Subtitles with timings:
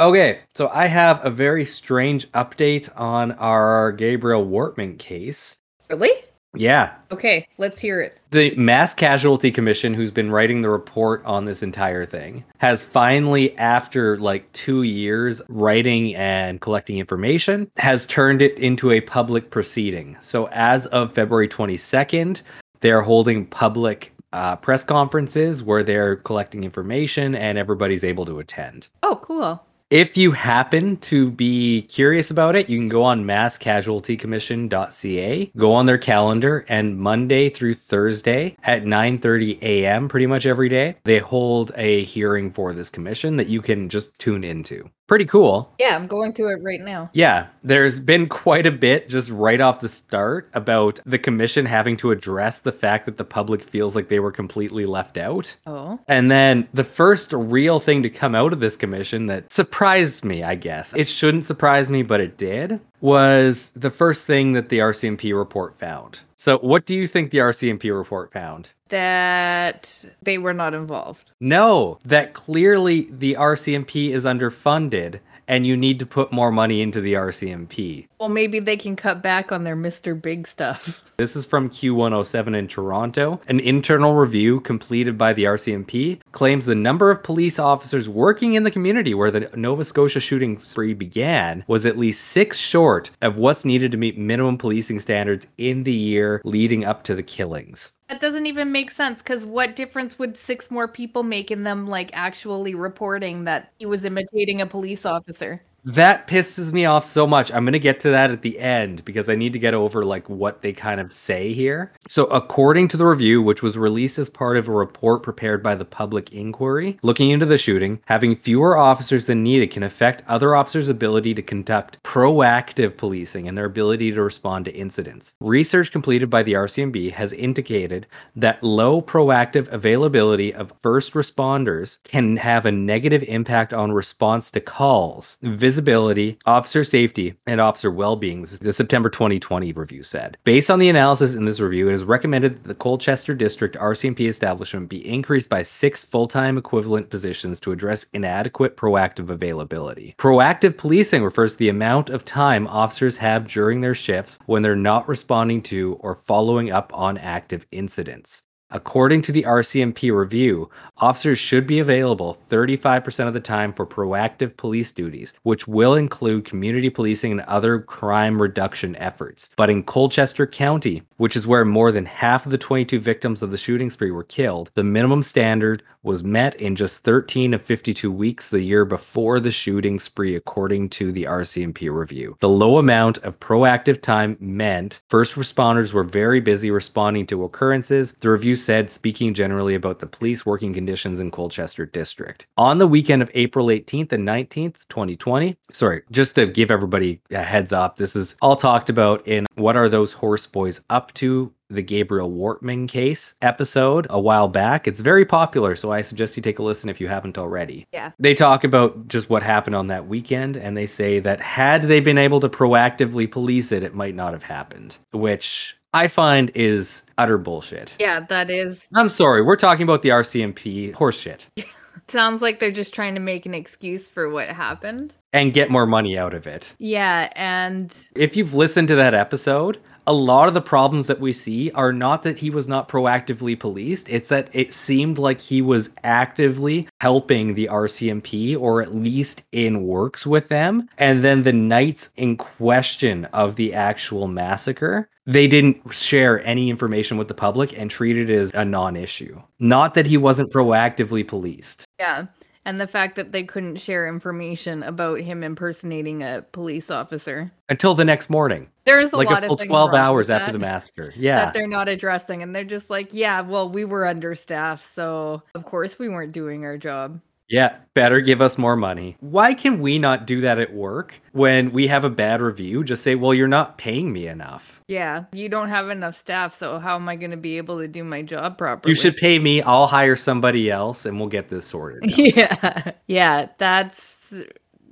[0.00, 5.58] Okay, so I have a very strange update on our Gabriel Wortman case.
[5.90, 6.10] Really?
[6.54, 6.94] Yeah.
[7.12, 8.18] Okay, let's hear it.
[8.30, 13.54] The Mass Casualty Commission, who's been writing the report on this entire thing, has finally,
[13.58, 20.16] after like two years writing and collecting information, has turned it into a public proceeding.
[20.20, 22.40] So as of February 22nd,
[22.80, 28.88] they're holding public uh, press conferences where they're collecting information and everybody's able to attend.
[29.02, 29.62] Oh, cool.
[29.90, 35.86] If you happen to be curious about it, you can go on masscasualtycommission.ca, go on
[35.86, 40.08] their calendar, and Monday through Thursday at 9:30 a.m.
[40.08, 44.16] pretty much every day, they hold a hearing for this commission that you can just
[44.20, 44.88] tune into.
[45.10, 45.74] Pretty cool.
[45.76, 47.10] Yeah, I'm going to it right now.
[47.14, 51.96] Yeah, there's been quite a bit just right off the start about the commission having
[51.96, 55.56] to address the fact that the public feels like they were completely left out.
[55.66, 55.98] Oh.
[56.06, 60.44] And then the first real thing to come out of this commission that surprised me,
[60.44, 64.78] I guess, it shouldn't surprise me, but it did, was the first thing that the
[64.78, 66.20] RCMP report found.
[66.36, 68.72] So, what do you think the RCMP report found?
[68.88, 71.32] That they were not involved.
[71.40, 75.20] No, that clearly the RCMP is underfunded
[75.50, 78.06] and you need to put more money into the RCMP.
[78.20, 80.20] Well, maybe they can cut back on their Mr.
[80.20, 81.02] Big stuff.
[81.20, 83.42] This is from Q107 in Toronto.
[83.46, 88.62] An internal review completed by the RCMP claims the number of police officers working in
[88.62, 93.36] the community where the Nova Scotia shooting spree began was at least six short of
[93.36, 97.92] what's needed to meet minimum policing standards in the year leading up to the killings.
[98.08, 101.86] That doesn't even make sense because what difference would six more people make in them
[101.86, 105.62] like actually reporting that he was imitating a police officer?
[105.84, 107.50] That pisses me off so much.
[107.50, 110.04] I'm going to get to that at the end because I need to get over
[110.04, 111.92] like what they kind of say here.
[112.06, 115.74] So, according to the review, which was released as part of a report prepared by
[115.74, 120.54] the public inquiry looking into the shooting, having fewer officers than needed can affect other
[120.54, 125.34] officers' ability to conduct proactive policing and their ability to respond to incidents.
[125.40, 132.36] Research completed by the RCMP has indicated that low proactive availability of first responders can
[132.36, 135.38] have a negative impact on response to calls
[135.70, 140.36] visibility, officer safety, and officer well being, the September 2020 review said.
[140.42, 144.28] Based on the analysis in this review, it is recommended that the Colchester District RCMP
[144.28, 150.16] establishment be increased by six full time equivalent positions to address inadequate proactive availability.
[150.18, 154.74] Proactive policing refers to the amount of time officers have during their shifts when they're
[154.74, 158.42] not responding to or following up on active incidents.
[158.72, 164.56] According to the RCMP review, officers should be available 35% of the time for proactive
[164.56, 169.50] police duties, which will include community policing and other crime reduction efforts.
[169.56, 173.50] But in Colchester County, which is where more than half of the 22 victims of
[173.50, 178.10] the shooting spree were killed, the minimum standard was met in just 13 of 52
[178.10, 182.38] weeks the year before the shooting spree, according to the RCMP review.
[182.40, 188.14] The low amount of proactive time meant first responders were very busy responding to occurrences.
[188.14, 192.46] The review said, speaking generally about the police working conditions in Colchester District.
[192.56, 197.42] On the weekend of April 18th and 19th, 2020, sorry, just to give everybody a
[197.42, 201.52] heads up, this is all talked about in What Are Those Horse Boys Up To?
[201.70, 204.88] the Gabriel Wortman case episode a while back.
[204.88, 207.86] It's very popular, so I suggest you take a listen if you haven't already.
[207.92, 208.10] Yeah.
[208.18, 212.00] They talk about just what happened on that weekend, and they say that had they
[212.00, 217.04] been able to proactively police it, it might not have happened, which I find is
[217.18, 217.96] utter bullshit.
[218.00, 218.86] Yeah, that is.
[218.94, 221.46] I'm sorry, we're talking about the RCMP horseshit
[222.08, 225.16] Sounds like they're just trying to make an excuse for what happened.
[225.32, 226.74] and get more money out of it.
[226.78, 231.32] Yeah, and If you've listened to that episode, a lot of the problems that we
[231.32, 235.62] see are not that he was not proactively policed, it's that it seemed like he
[235.62, 240.88] was actively helping the RCMP or at least in works with them.
[240.98, 247.16] And then the nights in question of the actual massacre, they didn't share any information
[247.16, 249.40] with the public and treated it as a non issue.
[249.58, 251.84] Not that he wasn't proactively policed.
[251.98, 252.26] yeah,
[252.64, 257.50] and the fact that they couldn't share information about him impersonating a police officer.
[257.68, 260.58] Until the next morning, There's a like lot a full of 12 hours after the
[260.58, 261.12] massacre.
[261.20, 261.44] Yeah.
[261.46, 265.64] That they're not addressing, and they're just like, yeah, well, we were understaffed, so of
[265.64, 267.20] course we weren't doing our job.
[267.50, 269.16] Yeah, better give us more money.
[269.18, 272.84] Why can we not do that at work when we have a bad review?
[272.84, 274.80] Just say, well, you're not paying me enough.
[274.86, 277.88] Yeah, you don't have enough staff, so how am I going to be able to
[277.88, 278.92] do my job properly?
[278.92, 279.62] You should pay me.
[279.62, 282.16] I'll hire somebody else and we'll get this sorted.
[282.16, 284.32] yeah, yeah, that's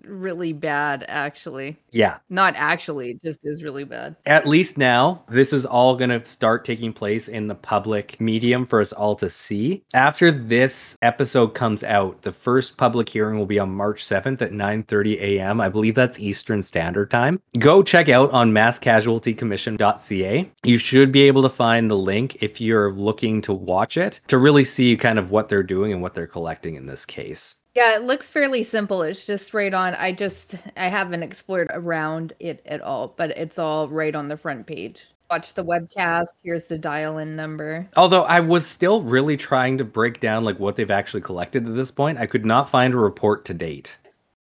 [0.04, 1.76] really bad, actually.
[1.90, 2.18] Yeah.
[2.28, 4.16] Not actually, just is really bad.
[4.26, 8.66] At least now, this is all going to start taking place in the public medium
[8.66, 9.82] for us all to see.
[9.94, 14.52] After this episode comes out, the first public hearing will be on March 7th at
[14.52, 15.60] 9:30 a.m.
[15.60, 17.40] I believe that's Eastern Standard Time.
[17.58, 20.50] Go check out on masscasualtycommission.ca.
[20.64, 24.38] You should be able to find the link if you're looking to watch it to
[24.38, 27.56] really see kind of what they're doing and what they're collecting in this case.
[27.78, 29.02] Yeah, it looks fairly simple.
[29.04, 29.94] It's just right on.
[29.94, 34.36] I just I haven't explored around it at all, but it's all right on the
[34.36, 35.06] front page.
[35.30, 36.38] Watch the webcast.
[36.42, 37.88] Here's the dial-in number.
[37.96, 41.76] Although I was still really trying to break down like what they've actually collected at
[41.76, 43.96] this point, I could not find a report to date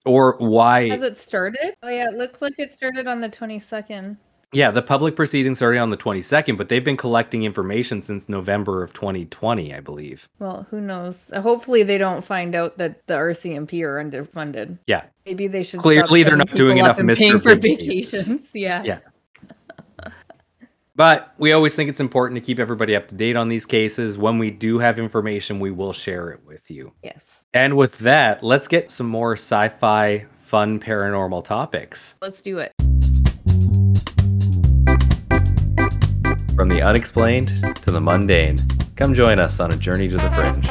[0.05, 0.89] or why.
[0.89, 1.75] Has it started?
[1.81, 4.15] Oh yeah, it looks like it started on the 22nd.
[4.53, 8.83] Yeah, the public proceedings started on the 22nd, but they've been collecting information since November
[8.83, 10.29] of 2020, I believe.
[10.39, 11.31] Well, who knows?
[11.35, 14.77] Hopefully, they don't find out that the RCMP are underfunded.
[14.85, 15.05] Yeah.
[15.25, 15.79] Maybe they should.
[15.79, 17.17] Clearly, they're not doing enough Mr.
[17.17, 18.49] paying for vacations.
[18.53, 18.83] Yeah.
[18.83, 18.99] Yeah.
[20.95, 24.19] But we always think it's important to keep everybody up to date on these cases.
[24.19, 26.93] When we do have information, we will share it with you.
[27.01, 27.25] Yes.
[27.55, 32.13] And with that, let's get some more sci fi, fun paranormal topics.
[32.21, 32.73] Let's do it.
[36.55, 37.47] From the unexplained
[37.81, 38.57] to the mundane,
[38.95, 40.67] come join us on a journey to the fringe.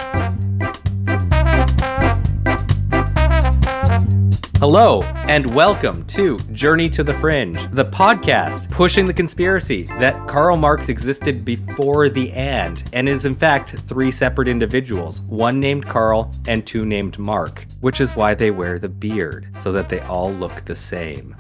[4.59, 10.57] Hello, and welcome to Journey to the Fringe, the podcast pushing the conspiracy that Karl
[10.57, 16.33] Marx existed before the and, and is in fact three separate individuals, one named Karl
[16.47, 20.33] and two named Mark, which is why they wear the beard, so that they all
[20.33, 21.35] look the same.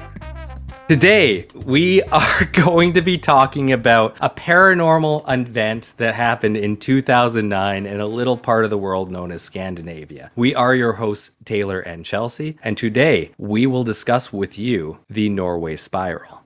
[0.88, 7.86] Today, we are going to be talking about a paranormal event that happened in 2009
[7.86, 10.30] in a little part of the world known as Scandinavia.
[10.34, 15.28] We are your hosts, Taylor and Chelsea, and today we will discuss with you the
[15.28, 16.42] Norway Spiral.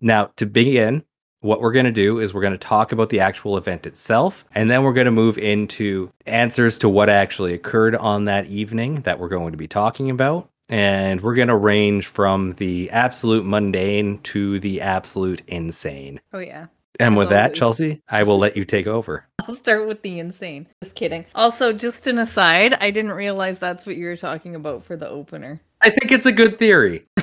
[0.00, 1.04] Now, to begin,
[1.40, 4.44] what we're going to do is we're going to talk about the actual event itself,
[4.54, 9.02] and then we're going to move into answers to what actually occurred on that evening
[9.02, 13.44] that we're going to be talking about and we're going to range from the absolute
[13.44, 16.20] mundane to the absolute insane.
[16.32, 16.66] Oh yeah.
[16.98, 19.24] And with that, Chelsea, I will let you take over.
[19.46, 20.66] I'll start with the insane.
[20.82, 21.26] Just kidding.
[21.34, 25.08] Also, just an aside, I didn't realize that's what you were talking about for the
[25.08, 25.60] opener.
[25.84, 27.04] I think it's a good theory.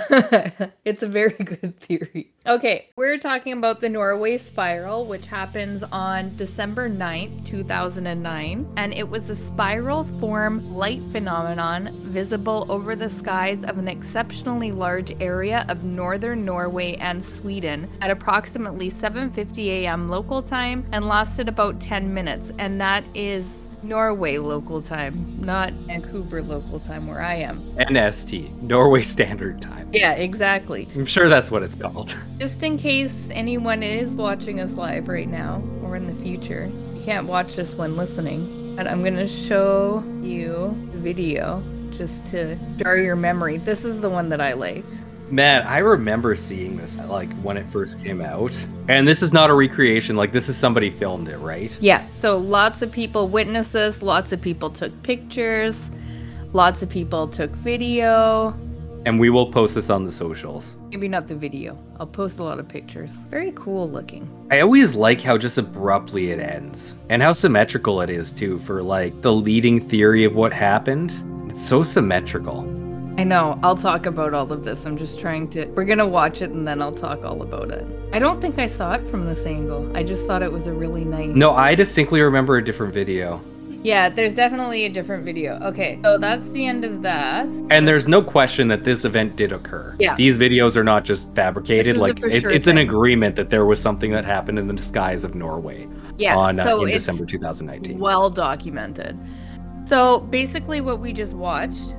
[0.85, 2.31] it's a very good theory.
[2.45, 8.71] Okay, we're talking about the Norway spiral, which happens on December 9th, 2009.
[8.77, 14.71] And it was a spiral form light phenomenon visible over the skies of an exceptionally
[14.71, 20.07] large area of northern Norway and Sweden at approximately 7:50 a.m.
[20.07, 22.51] local time and lasted about 10 minutes.
[22.59, 27.61] And that is Norway local time, not Vancouver local time where I am.
[27.77, 29.89] NST, Norway Standard Time.
[29.91, 30.87] Yeah, exactly.
[30.95, 32.15] I'm sure that's what it's called.
[32.39, 37.03] Just in case anyone is watching us live right now or in the future, you
[37.03, 42.55] can't watch this when listening, but I'm going to show you the video just to
[42.77, 43.57] jar your memory.
[43.57, 44.99] This is the one that I liked.
[45.31, 48.53] Man, I remember seeing this like when it first came out.
[48.89, 51.77] And this is not a recreation, like this is somebody filmed it, right?
[51.79, 55.89] Yeah, so lots of people witnesses, lots of people took pictures,
[56.51, 58.53] lots of people took video.
[59.05, 60.75] And we will post this on the socials.
[60.89, 61.81] Maybe not the video.
[61.97, 63.13] I'll post a lot of pictures.
[63.29, 64.29] Very cool looking.
[64.51, 68.83] I always like how just abruptly it ends and how symmetrical it is too for
[68.83, 71.13] like the leading theory of what happened.
[71.49, 72.80] It's so symmetrical.
[73.17, 73.59] I know.
[73.61, 74.85] I'll talk about all of this.
[74.85, 75.65] I'm just trying to.
[75.67, 77.85] We're going to watch it and then I'll talk all about it.
[78.13, 79.95] I don't think I saw it from this angle.
[79.95, 81.35] I just thought it was a really nice.
[81.35, 83.41] No, I distinctly remember a different video.
[83.83, 85.59] Yeah, there's definitely a different video.
[85.63, 87.47] Okay, so that's the end of that.
[87.71, 89.95] And there's no question that this event did occur.
[89.99, 90.15] Yeah.
[90.15, 91.85] These videos are not just fabricated.
[91.85, 94.59] This is a like it- sure it's an agreement that there was something that happened
[94.59, 97.97] in the skies of Norway Yeah, on uh, in December 2019.
[97.99, 99.19] well documented.
[99.85, 101.95] So basically, what we just watched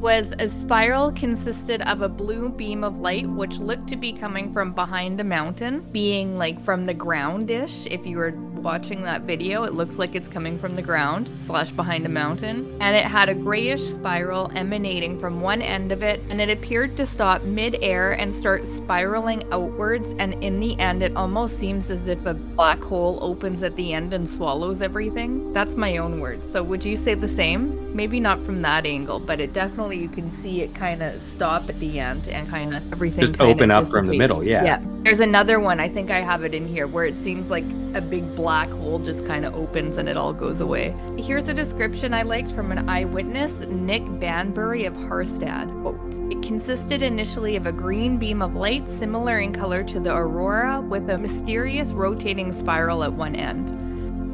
[0.00, 4.50] was a spiral consisted of a blue beam of light which looked to be coming
[4.50, 7.86] from behind a mountain being like from the groundish.
[7.90, 11.70] If you were watching that video it looks like it's coming from the ground slash
[11.70, 12.78] behind a mountain.
[12.80, 16.96] And it had a grayish spiral emanating from one end of it and it appeared
[16.96, 20.14] to stop mid-air and start spiraling outwards.
[20.18, 23.92] And in the end it almost seems as if a black hole opens at the
[23.92, 25.52] end and swallows everything.
[25.52, 26.50] That's my own words.
[26.50, 27.94] So would you say the same?
[27.94, 31.20] Maybe not from that angle but it definitely finally you can see it kind of
[31.32, 34.64] stop at the end and kind of everything Just open up from the middle, yeah.
[34.64, 34.82] Yeah.
[35.02, 35.80] There's another one.
[35.80, 38.98] I think I have it in here where it seems like a big black hole
[38.98, 40.94] just kind of opens and it all goes away.
[41.18, 45.68] Here's a description I liked from an eyewitness, Nick Banbury of Harstad.
[45.82, 45.98] Quote,
[46.30, 50.80] it consisted initially of a green beam of light similar in color to the aurora
[50.80, 53.76] with a mysterious rotating spiral at one end.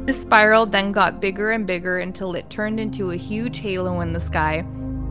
[0.07, 4.13] The spiral then got bigger and bigger until it turned into a huge halo in
[4.13, 4.63] the sky,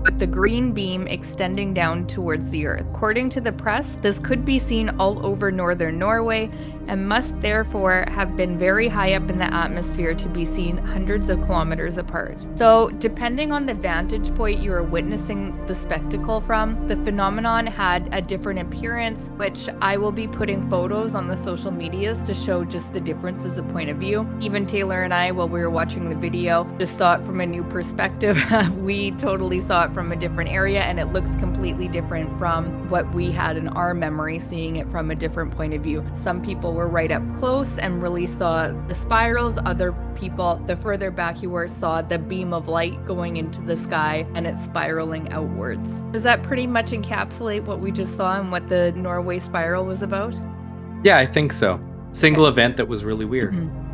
[0.06, 2.86] with the green beam extending down towards the earth.
[2.92, 6.48] According to the press, this could be seen all over northern Norway
[6.88, 11.30] and must therefore have been very high up in the atmosphere to be seen hundreds
[11.30, 12.46] of kilometers apart.
[12.56, 18.08] So, depending on the vantage point you are witnessing the spectacle from, the phenomenon had
[18.12, 22.64] a different appearance, which I will be putting photos on the social medias to show
[22.64, 24.28] just the differences of point of view.
[24.40, 27.46] Even Taylor and I, while we were watching the video, just saw it from a
[27.46, 28.38] new perspective.
[28.78, 33.12] we totally saw it from a different area, and it looks completely different from what
[33.14, 36.04] we had in our memory, seeing it from a different point of view.
[36.14, 39.58] Some people were right up close and really saw the spirals.
[39.64, 43.76] Other people, the further back you were, saw the beam of light going into the
[43.76, 45.90] sky and it spiraling outwards.
[46.12, 50.02] Does that pretty much encapsulate what we just saw and what the Norway spiral was
[50.02, 50.38] about?
[51.02, 51.80] Yeah, I think so.
[52.12, 53.54] Single event that was really weird.
[53.54, 53.85] Mhm.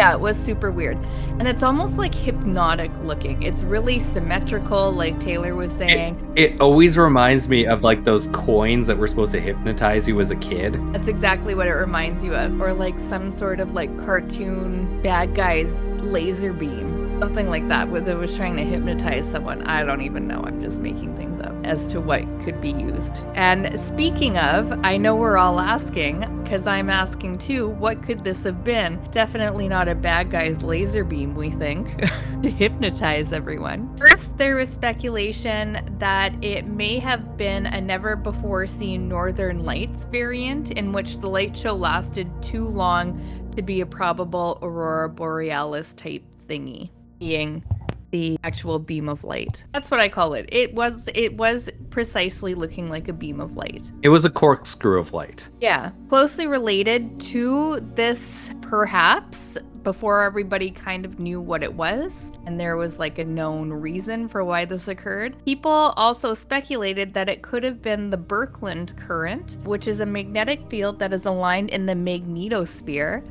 [0.00, 0.96] Yeah, it was super weird.
[1.38, 3.42] And it's almost like hypnotic looking.
[3.42, 6.32] It's really symmetrical, like Taylor was saying.
[6.36, 10.30] It always reminds me of like those coins that were supposed to hypnotize you as
[10.30, 10.80] a kid.
[10.94, 12.62] That's exactly what it reminds you of.
[12.62, 16.99] Or like some sort of like cartoon bad guy's laser beam.
[17.20, 19.62] Something like that was it was trying to hypnotize someone.
[19.64, 20.42] I don't even know.
[20.42, 23.20] I'm just making things up as to what could be used.
[23.34, 28.44] And speaking of, I know we're all asking, because I'm asking too, what could this
[28.44, 28.98] have been?
[29.10, 31.94] Definitely not a bad guy's laser beam, we think,
[32.42, 33.94] to hypnotize everyone.
[33.98, 40.06] First, there was speculation that it may have been a never before seen Northern Lights
[40.06, 43.20] variant in which the light show lasted too long
[43.54, 47.62] to be a probable aurora borealis type thingy, being
[48.10, 49.64] the actual beam of light.
[49.72, 50.48] That's what I call it.
[50.50, 53.90] It was it was precisely looking like a beam of light.
[54.02, 55.48] It was a corkscrew of light.
[55.60, 62.60] Yeah, closely related to this perhaps before everybody kind of knew what it was and
[62.60, 65.42] there was like a known reason for why this occurred.
[65.44, 70.68] People also speculated that it could have been the Birkeland current, which is a magnetic
[70.68, 73.24] field that is aligned in the magnetosphere.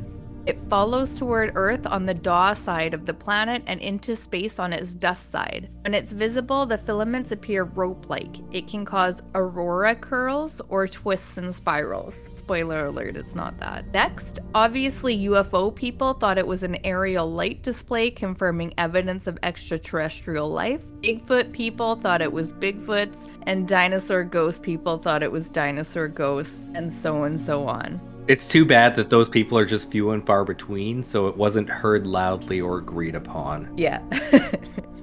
[0.49, 4.73] It follows toward Earth on the dawn side of the planet and into space on
[4.73, 5.69] its dusk side.
[5.83, 8.37] When it's visible, the filaments appear rope like.
[8.51, 12.15] It can cause aurora curls or twists and spirals.
[12.33, 13.93] Spoiler alert, it's not that.
[13.93, 20.49] Next, obviously, UFO people thought it was an aerial light display confirming evidence of extraterrestrial
[20.49, 20.81] life.
[21.03, 26.71] Bigfoot people thought it was Bigfoots, and dinosaur ghost people thought it was dinosaur ghosts,
[26.73, 28.01] and so on and so on.
[28.29, 31.67] It's too bad that those people are just few and far between, so it wasn't
[31.67, 33.75] heard loudly or agreed upon.
[33.75, 34.03] Yeah.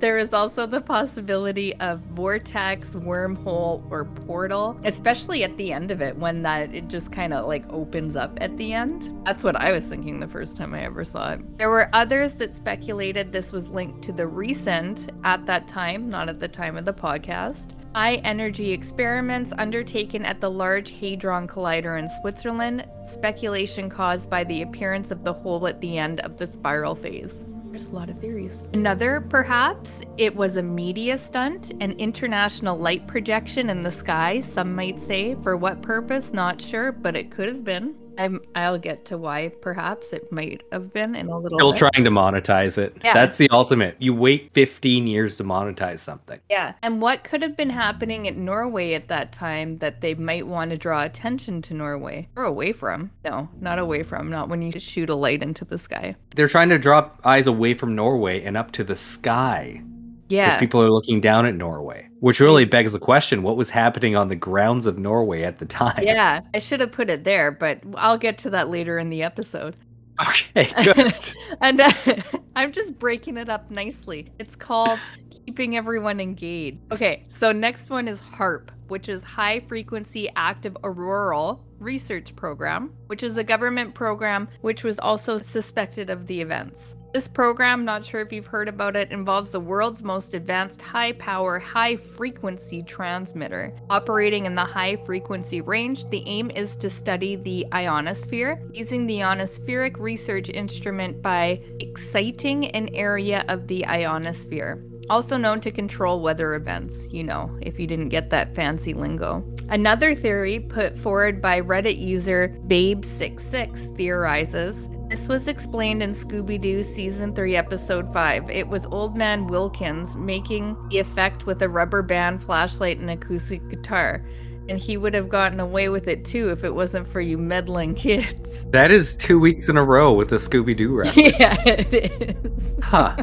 [0.00, 6.00] There is also the possibility of vortex, wormhole, or portal, especially at the end of
[6.00, 9.12] it when that it just kind of like opens up at the end.
[9.26, 11.58] That's what I was thinking the first time I ever saw it.
[11.58, 16.30] There were others that speculated this was linked to the recent, at that time, not
[16.30, 21.98] at the time of the podcast, high energy experiments undertaken at the Large Hadron Collider
[21.98, 26.46] in Switzerland, speculation caused by the appearance of the hole at the end of the
[26.46, 27.44] spiral phase.
[27.70, 28.64] There's a lot of theories.
[28.72, 34.74] Another, perhaps, it was a media stunt, an international light projection in the sky, some
[34.74, 35.36] might say.
[35.36, 36.32] For what purpose?
[36.32, 37.94] Not sure, but it could have been.
[38.20, 41.78] I'm, I'll get to why perhaps it might have been in a little Still bit.
[41.78, 42.96] trying to monetize it.
[43.02, 43.14] Yeah.
[43.14, 43.96] That's the ultimate.
[43.98, 46.38] You wait 15 years to monetize something.
[46.50, 46.74] Yeah.
[46.82, 50.70] And what could have been happening in Norway at that time that they might want
[50.70, 53.10] to draw attention to Norway or away from?
[53.24, 56.14] No, not away from, not when you shoot a light into the sky.
[56.36, 59.82] They're trying to drop eyes away from Norway and up to the sky.
[60.30, 60.58] Because Yeah.
[60.58, 62.06] people are looking down at Norway.
[62.20, 65.66] Which really begs the question what was happening on the grounds of Norway at the
[65.66, 66.02] time?
[66.04, 69.22] Yeah, I should have put it there, but I'll get to that later in the
[69.22, 69.76] episode.
[70.28, 71.14] Okay, good.
[71.62, 71.90] and uh,
[72.56, 74.28] I'm just breaking it up nicely.
[74.38, 74.98] It's called
[75.46, 76.76] Keeping Everyone Engaged.
[76.92, 83.22] Okay, so next one is HAARP, which is High Frequency Active Auroral Research Program, which
[83.22, 86.94] is a government program which was also suspected of the events.
[87.12, 91.10] This program, not sure if you've heard about it, involves the world's most advanced high
[91.12, 93.74] power, high frequency transmitter.
[93.90, 99.18] Operating in the high frequency range, the aim is to study the ionosphere using the
[99.18, 104.84] ionospheric research instrument by exciting an area of the ionosphere.
[105.08, 109.44] also known to control weather events, you know, if you didn't get that fancy lingo.
[109.68, 116.84] Another theory put forward by Reddit user Babe66 theorizes this was explained in Scooby Doo
[116.84, 118.48] Season 3, Episode 5.
[118.48, 123.68] It was Old Man Wilkins making the effect with a rubber band, flashlight, and acoustic
[123.68, 124.24] guitar.
[124.68, 127.94] And he would have gotten away with it too if it wasn't for you meddling
[127.96, 128.64] kids.
[128.70, 131.38] That is two weeks in a row with the Scooby Doo reference.
[131.40, 132.76] yeah, it is.
[132.80, 133.16] Huh.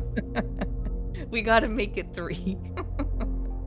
[1.32, 2.58] we gotta make it three.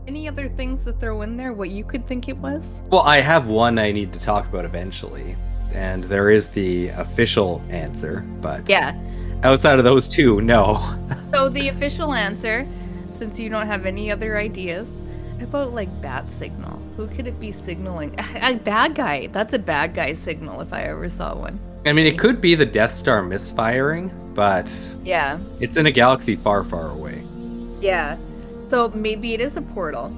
[0.07, 1.55] Any other things to throw in there?
[1.55, 2.83] What you could think it was?
[2.91, 5.37] Well, I have one I need to talk about eventually,
[5.75, 8.95] and there is the official answer, but Yeah.
[9.43, 10.97] outside of those two, no.
[11.33, 12.67] So the official answer,
[13.11, 15.01] since you don't have any other ideas,
[15.41, 16.81] about like bat signal?
[16.97, 18.15] Who could it be signaling?
[18.43, 19.29] A bad guy.
[19.29, 21.59] That's a bad guy signal if I ever saw one.
[21.87, 24.71] I mean, it could be the Death Star misfiring, but
[25.03, 25.39] Yeah.
[25.61, 27.23] it's in a galaxy far, far away.
[27.81, 28.17] Yeah.
[28.69, 30.13] So maybe it is a portal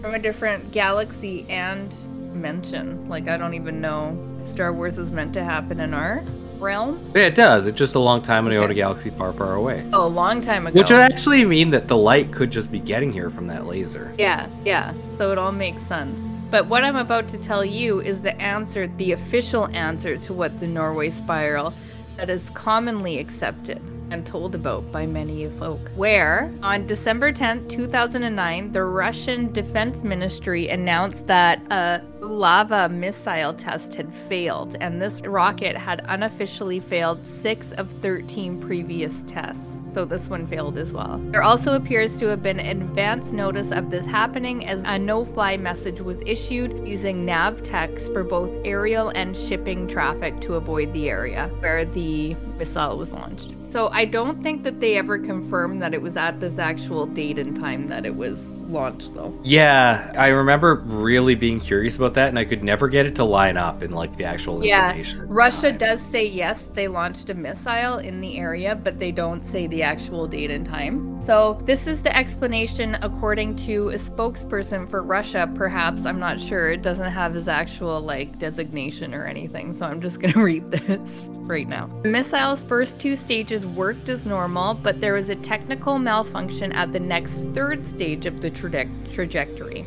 [0.00, 1.92] from a different galaxy and
[2.32, 3.08] dimension.
[3.08, 6.24] Like I don't even know if Star Wars is meant to happen in our
[6.58, 7.10] realm.
[7.14, 7.66] Yeah, it does.
[7.66, 9.88] It's just a long time ago in a galaxy far, far away.
[9.92, 10.78] Oh, a long time ago.
[10.78, 14.14] Which would actually mean that the light could just be getting here from that laser.
[14.18, 14.94] Yeah, yeah.
[15.18, 16.20] So it all makes sense.
[16.50, 20.60] But what I'm about to tell you is the answer, the official answer to what
[20.60, 21.72] the Norway spiral
[22.16, 23.80] that is commonly accepted
[24.10, 25.80] and told about by many folk.
[25.96, 33.94] Where on December 10th, 2009, the Russian Defense Ministry announced that a Bulava missile test
[33.94, 39.64] had failed, and this rocket had unofficially failed six of 13 previous tests.
[39.94, 41.20] So this one failed as well.
[41.30, 46.00] There also appears to have been advance notice of this happening as a no-fly message
[46.00, 51.84] was issued using NAVTEX for both aerial and shipping traffic to avoid the area where
[51.84, 53.54] the missile was launched.
[53.70, 57.38] So I don't think that they ever confirmed that it was at this actual date
[57.38, 59.32] and time that it was launched though.
[59.42, 63.24] Yeah, I remember really being curious about that, and I could never get it to
[63.24, 65.26] line up in like the actual Yeah, information.
[65.28, 69.66] Russia does say yes, they launched a missile in the area, but they don't say
[69.66, 71.20] the actual date and time.
[71.20, 76.04] So, this is the explanation according to a spokesperson for Russia, perhaps.
[76.04, 76.70] I'm not sure.
[76.72, 80.70] It doesn't have his actual like designation or anything, so I'm just going to read
[80.70, 81.90] this right now.
[82.02, 86.92] The missile's first two stages worked as normal, but there was a technical malfunction at
[86.92, 89.84] the next third stage of the traje- trajectory.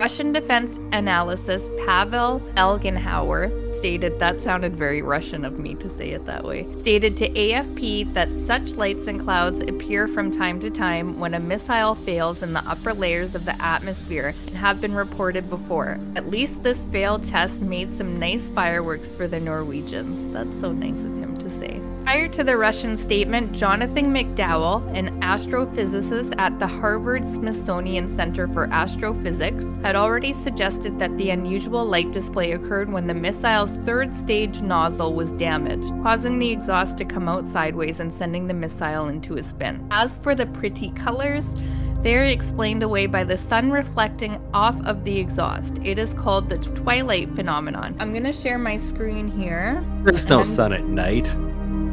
[0.00, 6.24] Russian defense analysis Pavel Felgenhauer stated that sounded very Russian of me to say it
[6.24, 6.66] that way.
[6.80, 11.38] Stated to AFP that such lights and clouds appear from time to time when a
[11.38, 16.00] missile fails in the upper layers of the atmosphere and have been reported before.
[16.16, 20.32] At least this failed test made some nice fireworks for the Norwegians.
[20.32, 21.78] That's so nice of him to say.
[22.10, 28.64] Prior to the Russian statement, Jonathan McDowell, an astrophysicist at the Harvard Smithsonian Center for
[28.64, 34.60] Astrophysics, had already suggested that the unusual light display occurred when the missile's third stage
[34.60, 39.36] nozzle was damaged, causing the exhaust to come out sideways and sending the missile into
[39.36, 39.86] a spin.
[39.92, 41.54] As for the pretty colors,
[42.02, 45.78] they're explained away by the sun reflecting off of the exhaust.
[45.84, 47.94] It is called the twilight phenomenon.
[48.00, 49.84] I'm going to share my screen here.
[50.02, 51.32] There's no sun at night.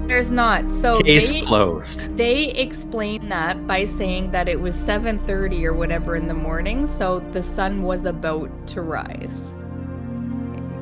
[0.08, 0.64] There's not.
[0.82, 2.16] So Case they, closed.
[2.18, 7.20] they explain that by saying that it was 7:30 or whatever in the morning, so
[7.34, 9.54] the sun was about to rise.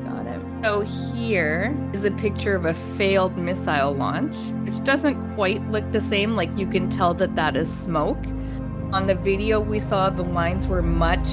[0.04, 0.40] Got it.
[0.62, 6.00] So here is a picture of a failed missile launch, which doesn't quite look the
[6.00, 6.36] same.
[6.36, 8.24] Like you can tell that that is smoke.
[8.92, 11.28] On the video we saw, the lines were much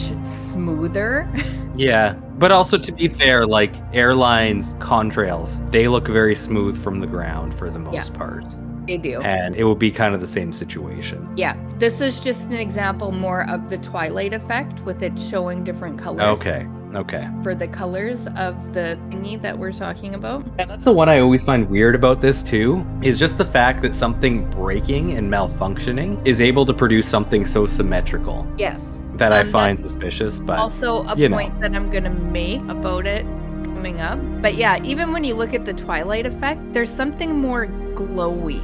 [0.52, 1.28] smoother.
[1.76, 7.08] Yeah, but also to be fair, like airlines contrails, they look very smooth from the
[7.08, 8.16] ground for the most Yeah.
[8.16, 8.46] part,
[8.86, 9.20] they do.
[9.24, 11.28] and it will be kind of the same situation.
[11.36, 15.98] Yeah, this is just an example more of the twilight effect with it showing different
[15.98, 16.22] colors.
[16.22, 17.28] Okay, okay.
[17.44, 20.46] For the colors of the thingy that we're talking about.
[20.60, 23.82] And that's the one I always find weird about this too, is just the fact
[23.82, 28.86] that something breaking and malfunctioning is able to produce something so symmetrical Yes.
[29.16, 30.40] that I Um, find suspicious.
[30.40, 31.38] But also a you know.
[31.38, 33.26] point that I'm gonna make about it
[33.64, 34.20] coming up.
[34.42, 38.62] But yeah, even when you look at the twilight effect, there's something more glowy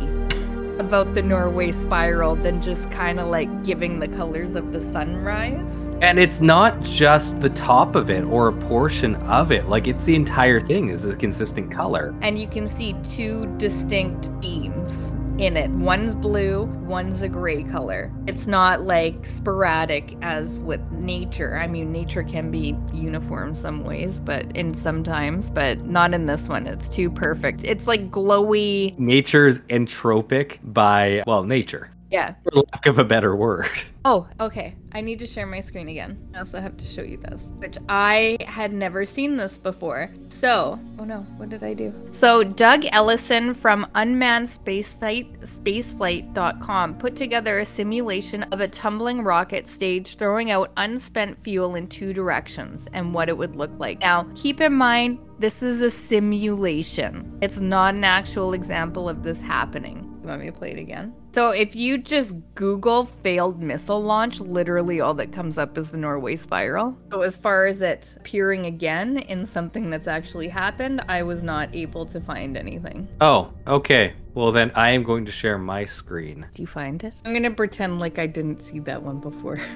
[0.80, 5.90] about the Norway spiral than just kind of like giving the colors of the sunrise.
[6.02, 10.06] and it's not just the top of it or a portion of it; like it's
[10.06, 12.16] the entire thing is a consistent color.
[12.22, 15.09] And you can see two distinct beams
[15.40, 15.70] in it.
[15.72, 18.12] One's blue, one's a gray color.
[18.28, 21.56] It's not like sporadic as with nature.
[21.58, 26.50] I mean, nature can be uniform some ways, but in sometimes, but not in this
[26.50, 26.68] one.
[26.68, 27.64] It's too perfect.
[27.64, 28.98] It's like glowy.
[29.00, 31.90] Nature's entropic by well, nature.
[32.12, 32.36] Yeah.
[32.44, 33.70] for lack of a better word.
[34.06, 34.76] Oh, okay.
[34.94, 36.18] I need to share my screen again.
[36.34, 40.10] I also have to show you this, which I had never seen this before.
[40.30, 41.94] So, oh no, what did I do?
[42.14, 49.68] So, Doug Ellison from Unmanned Spaceflight, Spaceflight.com put together a simulation of a tumbling rocket
[49.68, 54.00] stage throwing out unspent fuel in two directions and what it would look like.
[54.00, 57.38] Now, keep in mind, this is a simulation.
[57.42, 60.20] It's not an actual example of this happening.
[60.22, 61.14] You want me to play it again?
[61.34, 65.98] So if you just Google failed missile launch, literally all that comes up is the
[65.98, 66.98] Norway spiral.
[67.12, 71.74] So as far as it appearing again in something that's actually happened, I was not
[71.76, 73.08] able to find anything.
[73.22, 74.14] Oh, okay.
[74.34, 76.48] Well, then I am going to share my screen.
[76.54, 77.14] Do you find it?
[77.26, 79.60] I'm gonna pretend like I didn't see that one before.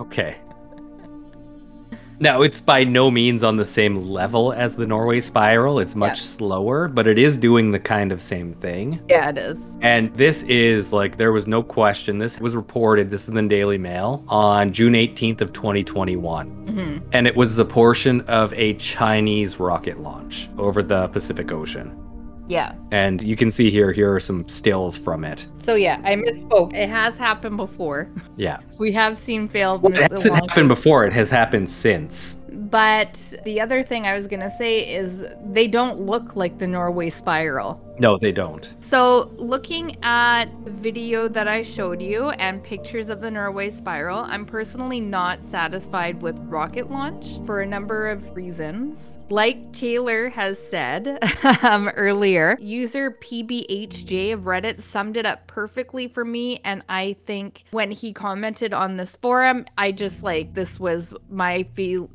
[0.00, 0.38] Okay.
[2.22, 5.80] Now, it's by no means on the same level as the Norway spiral.
[5.80, 6.36] It's much Yeah.
[6.36, 9.00] slower, but it is doing the kind of same thing.
[9.08, 9.74] yeah, it is.
[9.80, 12.18] And this is like, there was no question.
[12.18, 16.46] This was reported, this is in the Daily Mail, on June 18th of 2021.
[16.48, 21.90] hmm And it was a portion of a Chinese rocket launch over the Pacific Ocean.
[22.50, 22.74] Yeah.
[22.90, 25.46] And you can see here, here are some stills from it.
[25.62, 26.74] So yeah, I misspoke.
[26.74, 28.10] It has happened before.
[28.36, 28.58] Yeah.
[28.78, 32.39] We have seen failed Well, it hasn't happened before, it has happened since.
[32.70, 37.10] But the other thing I was gonna say is they don't look like the Norway
[37.10, 37.80] spiral.
[38.00, 38.72] No, they don't.
[38.80, 44.20] So, looking at the video that I showed you and pictures of the Norway spiral,
[44.20, 49.18] I'm personally not satisfied with rocket launch for a number of reasons.
[49.28, 51.18] Like Taylor has said
[51.62, 56.58] um, earlier, user PBHJ of Reddit summed it up perfectly for me.
[56.64, 61.64] And I think when he commented on this forum, I just like this was my
[61.74, 62.10] feel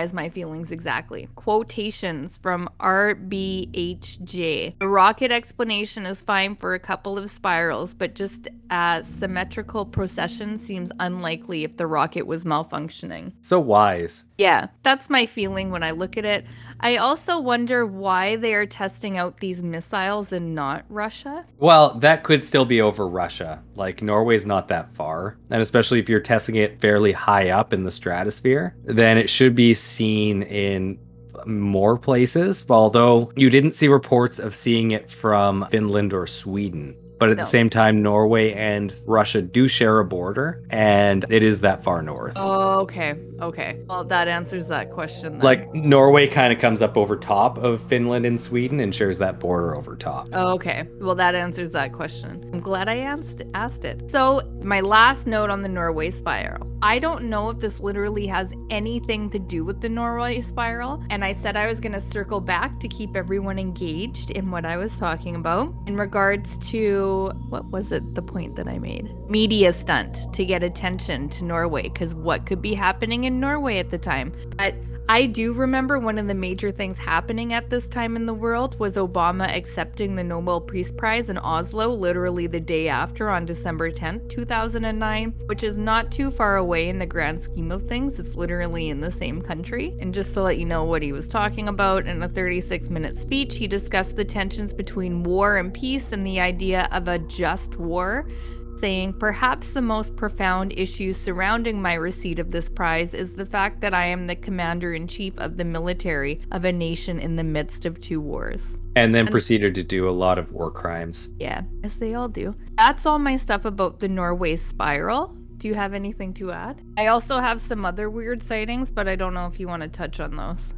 [0.00, 1.28] summarize my feelings exactly.
[1.34, 4.78] Quotations from RBHJ.
[4.78, 10.56] The rocket explanation is fine for a couple of spirals, but just a symmetrical procession
[10.58, 13.32] seems unlikely if the rocket was malfunctioning.
[13.42, 14.24] So wise.
[14.38, 16.46] Yeah, that's my feeling when I look at it.
[16.80, 21.44] I also wonder why they are testing out these missiles and not Russia.
[21.58, 23.62] Well, that could still be over Russia.
[23.74, 25.36] Like, Norway's not that far.
[25.50, 29.54] And especially if you're testing it fairly high up in the stratosphere, then it should
[29.54, 30.98] be seen in
[31.46, 32.64] more places.
[32.68, 36.96] Although you didn't see reports of seeing it from Finland or Sweden.
[37.20, 37.42] But at No.
[37.42, 42.00] the same time, Norway and Russia do share a border, and it is that far
[42.02, 42.32] north.
[42.36, 43.14] Oh, okay.
[43.42, 43.76] Okay.
[43.88, 45.34] Well, that answers that question.
[45.34, 45.42] Then.
[45.42, 49.38] Like, Norway kind of comes up over top of Finland and Sweden and shares that
[49.38, 50.28] border over top.
[50.32, 50.86] Oh, okay.
[51.00, 52.48] Well, that answers that question.
[52.52, 54.10] I'm glad I asked, asked it.
[54.10, 56.66] So, my last note on the Norway spiral.
[56.82, 61.02] I don't know if this literally has anything to do with the Norway spiral.
[61.10, 64.64] And I said I was going to circle back to keep everyone engaged in what
[64.64, 67.09] I was talking about in regards to
[67.48, 69.14] what was it, the point that I made?
[69.28, 73.90] Media stunt to get attention to Norway, because what could be happening in Norway at
[73.90, 74.32] the time?
[74.56, 74.74] But
[75.10, 78.78] I do remember one of the major things happening at this time in the world
[78.78, 83.90] was Obama accepting the Nobel Peace Prize in Oslo literally the day after on December
[83.90, 88.20] 10th, 2009, which is not too far away in the grand scheme of things.
[88.20, 89.96] It's literally in the same country.
[89.98, 93.18] And just to let you know what he was talking about, in a 36 minute
[93.18, 97.78] speech, he discussed the tensions between war and peace and the idea of a just
[97.78, 98.28] war
[98.76, 103.80] saying, Perhaps the most profound issue surrounding my receipt of this prize is the fact
[103.80, 107.44] that I am the commander in chief of the military of a nation in the
[107.44, 108.78] midst of two wars.
[108.96, 111.30] And then And- proceeded to do a lot of war crimes.
[111.38, 112.54] Yeah, as they all do.
[112.76, 115.36] That's all my stuff about the Norway spiral.
[115.58, 116.80] Do you have anything to add?
[116.96, 119.88] I also have some other weird sightings, but I don't know if you want to
[119.88, 120.72] touch on those.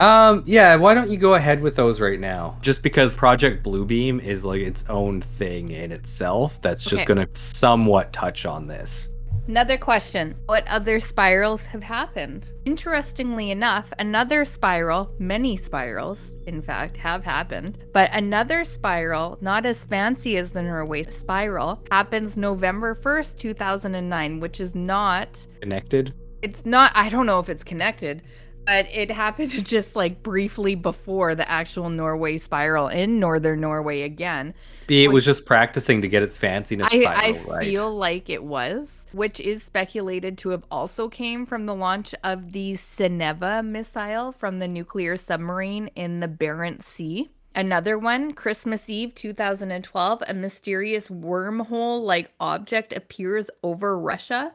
[0.00, 2.58] Um, yeah, why don't you go ahead with those right now?
[2.62, 7.14] Just because Project Bluebeam is like its own thing in itself, that's just Okay.
[7.14, 9.10] going to somewhat touch on this.
[9.46, 12.50] Another question What other spirals have happened?
[12.64, 19.84] Interestingly enough, another spiral, many spirals, in fact, have happened, but another spiral, not as
[19.84, 26.14] fancy as the Norway spiral, happens November 1st, 2009, which is not, Connected?
[26.42, 28.22] it's not, I don't know if it's connected.
[28.66, 34.54] But it happened just like briefly before the actual Norway spiral in northern Norway again.
[34.86, 37.66] B, it was just practicing to get its fanciness I, spiral I right.
[37.66, 42.52] feel like it was, which is speculated to have also came from the launch of
[42.52, 47.30] the Sineva missile from the nuclear submarine in the Barents Sea.
[47.56, 54.52] Another one, Christmas Eve 2012, a mysterious wormhole-like object appears over Russia.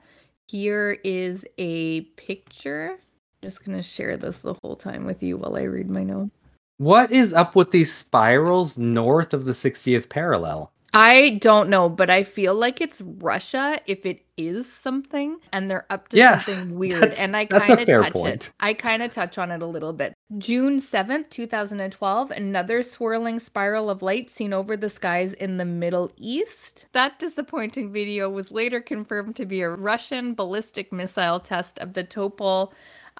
[0.47, 2.99] Here is a picture.
[3.41, 6.31] Just gonna share this the whole time with you while I read my notes.
[6.77, 10.71] What is up with these spirals north of the 60th parallel?
[10.93, 15.85] I don't know, but I feel like it's Russia if it is something and they're
[15.89, 17.13] up to Yeah, something weird.
[17.15, 18.33] And I kind of touch point.
[18.47, 18.51] it.
[18.59, 20.13] I kind of touch on it a little bit.
[20.37, 26.11] June 7th, 2012, another swirling spiral of light seen over the skies in the Middle
[26.17, 26.87] East.
[26.93, 32.03] That disappointing video was later confirmed to be a Russian ballistic missile test of the
[32.03, 32.71] Topol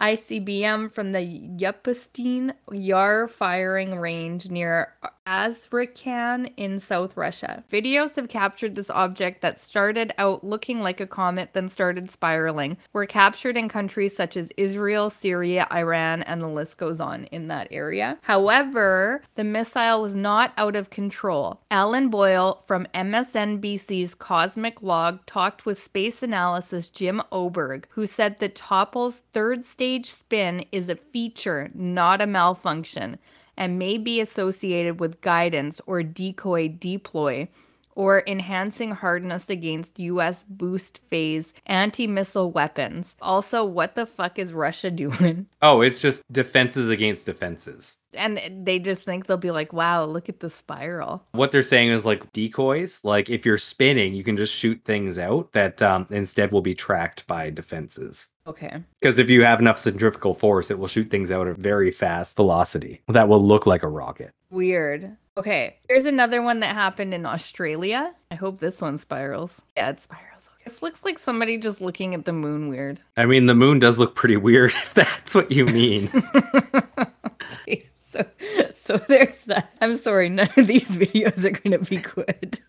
[0.01, 1.19] ICBM from the
[1.57, 4.93] Kapustin Yar firing range near
[5.25, 7.63] Astrakhan in South Russia.
[7.71, 12.77] Videos have captured this object that started out looking like a comet, then started spiraling.
[12.93, 17.47] Were captured in countries such as Israel, Syria, Iran, and the list goes on in
[17.49, 18.17] that area.
[18.23, 21.61] However, the missile was not out of control.
[21.69, 28.55] Alan Boyle from MSNBC's Cosmic Log talked with space analysis Jim Oberg, who said that
[28.55, 33.17] Topol's third stage spin is a feature, not a malfunction
[33.59, 37.47] and may be associated with guidance or decoy deploy
[37.93, 43.17] or enhancing hardness against US boost phase anti missile weapons.
[43.21, 45.45] Also, what the fuck is Russia doing?
[45.61, 47.97] Oh, it's just defenses against defenses.
[48.13, 51.23] And they just think they'll be like, wow, look at the spiral.
[51.33, 53.01] What they're saying is like decoys.
[53.03, 56.73] Like if you're spinning, you can just shoot things out that um, instead will be
[56.73, 58.29] tracked by defenses.
[58.49, 58.83] Okay.
[58.99, 62.35] Because if you have enough centrifugal force, it will shoot things out at very fast
[62.35, 64.31] velocity that will look like a rocket.
[64.49, 65.15] Weird.
[65.37, 65.77] Okay.
[65.87, 68.11] Here's another one that happened in Australia.
[68.31, 69.61] I hope this one spirals.
[69.77, 70.49] Yeah, it spirals.
[70.55, 70.63] Okay.
[70.65, 72.99] This looks like somebody just looking at the moon weird.
[73.15, 76.09] I mean, the moon does look pretty weird if that's what you mean.
[76.97, 78.25] okay, so
[78.73, 79.71] so there's that.
[79.79, 82.59] I'm sorry, none of these videos are gonna be good.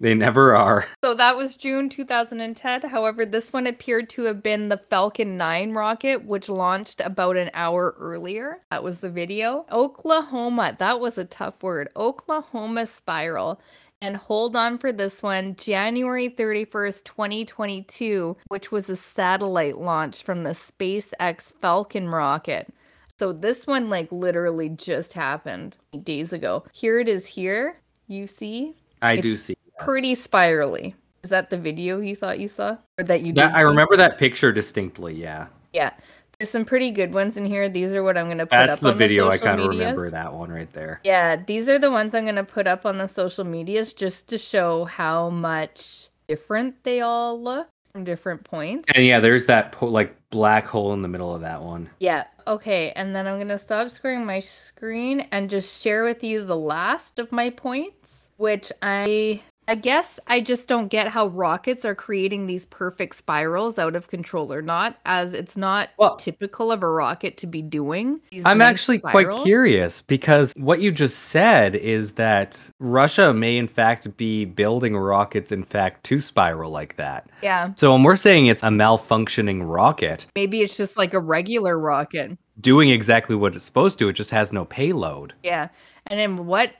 [0.00, 0.88] They never are.
[1.04, 2.82] so that was June 2010.
[2.82, 7.50] However, this one appeared to have been the Falcon 9 rocket, which launched about an
[7.54, 8.60] hour earlier.
[8.70, 9.66] That was the video.
[9.72, 11.88] Oklahoma, that was a tough word.
[11.96, 13.60] Oklahoma spiral.
[14.00, 20.44] And hold on for this one, January 31st, 2022, which was a satellite launch from
[20.44, 22.72] the SpaceX Falcon rocket.
[23.18, 26.64] So this one, like, literally just happened days ago.
[26.72, 27.80] Here it is here.
[28.06, 28.76] You see?
[29.02, 29.56] I It's do see.
[29.84, 30.94] Pretty spirally.
[31.22, 32.76] Is that the video you thought you saw?
[32.98, 35.14] Or that you did I remember that picture distinctly.
[35.14, 35.92] Yeah, Yeah.
[36.38, 37.68] There's some pretty good ones in here.
[37.68, 39.24] These are what I'm going to put that's up the video.
[39.24, 41.00] the video I kind of remember that one right there.
[41.02, 44.28] Yeah, these are the ones I'm going to put up on the social medias just
[44.28, 48.88] to show how much different they all look from different points.
[48.94, 51.90] And yeah, there's that po- like black hole in the middle of that one.
[51.98, 52.24] Yeah.
[52.46, 52.92] Okay.
[52.92, 56.56] And then I'm going to stop screwing my screen and just share with you the
[56.56, 59.42] last of my points, which I.
[59.68, 64.08] I guess I just don't get how rockets are creating these perfect spirals out of
[64.08, 68.20] control or not, as it's not Well- typical of a rocket to be doing.
[68.46, 73.68] I'm nice actually quite curious because what you just said is that Russia may in
[73.68, 77.28] fact be building rockets in fact to spiral like that.
[77.42, 77.72] Yeah.
[77.76, 82.38] So when we're saying it's a malfunctioning rocket Maybe it's just like a regular rocket.
[82.58, 85.34] doing exactly what it's supposed to, it just has no payload.
[85.42, 85.68] Yeah.
[86.06, 86.70] And then what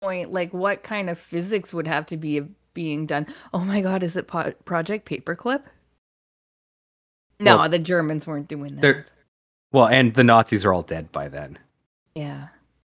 [0.00, 2.40] point, like what kind of physics would have to be
[2.74, 3.26] being done?
[3.52, 5.62] Oh my God, is it po- Project Paperclip?
[7.40, 9.04] No, Well, the Germans weren't doing that.
[9.72, 11.58] Well, and the Nazis are all dead by then
[12.14, 12.48] Yeah.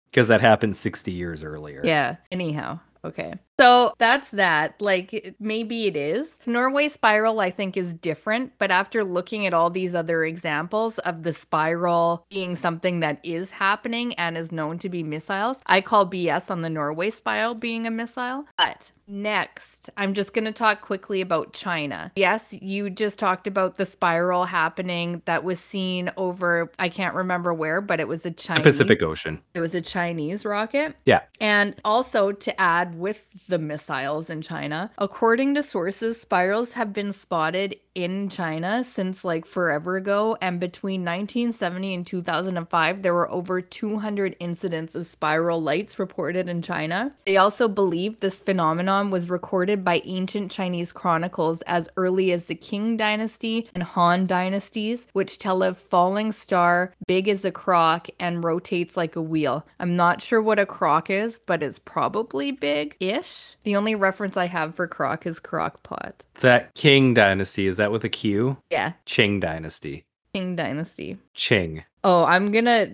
[0.07, 1.83] because that happened 60 years earlier.
[1.85, 2.17] Yeah.
[2.31, 2.81] Anyhow.
[3.05, 3.35] Okay.
[3.61, 4.81] So that's that.
[4.81, 6.39] Like, maybe it is.
[6.47, 8.53] Norway spiral, I think, is different.
[8.59, 13.51] But after looking at all these other examples of the spiral being something that is
[13.51, 17.87] happening and is known to be missiles, I call BS on the Norway spiral being
[17.87, 18.47] a missile.
[18.57, 22.13] But next, I'm just going to talk quickly about China.
[22.17, 27.53] Yes, you just talked about the spiral happening that was seen over, I can't remember
[27.53, 28.63] where, but it was a The Chinese.
[28.63, 29.43] Pacific Ocean.
[29.53, 30.95] It was a Chinese rocket.
[31.05, 31.23] Yeah.
[31.41, 37.13] And also to add with the missiles in China, according to sources, spirals have been
[37.13, 40.37] spotted in China since like forever ago.
[40.41, 46.63] And between 1970 and 2005, there were over 200 incidents of spiral lights reported in
[46.63, 47.13] China.
[47.27, 52.55] They also believe this phenomenon was recorded by ancient Chinese chronicles as early as the
[52.55, 58.45] Qing dynasty and Han dynasties, which tell of falling star big as a crock and
[58.45, 59.67] rotates like a wheel.
[59.79, 63.30] I'm not sure what a crock is, but it's probably big ish.
[63.65, 66.25] The only reference I have for crock is crock pot.
[66.41, 68.57] That King dynasty, is that with a Q?
[68.71, 70.05] Yeah, Qing dynasty.
[70.35, 71.19] Qing dynasty.
[71.35, 71.85] Qing.
[72.05, 72.91] Oh, I'm gonna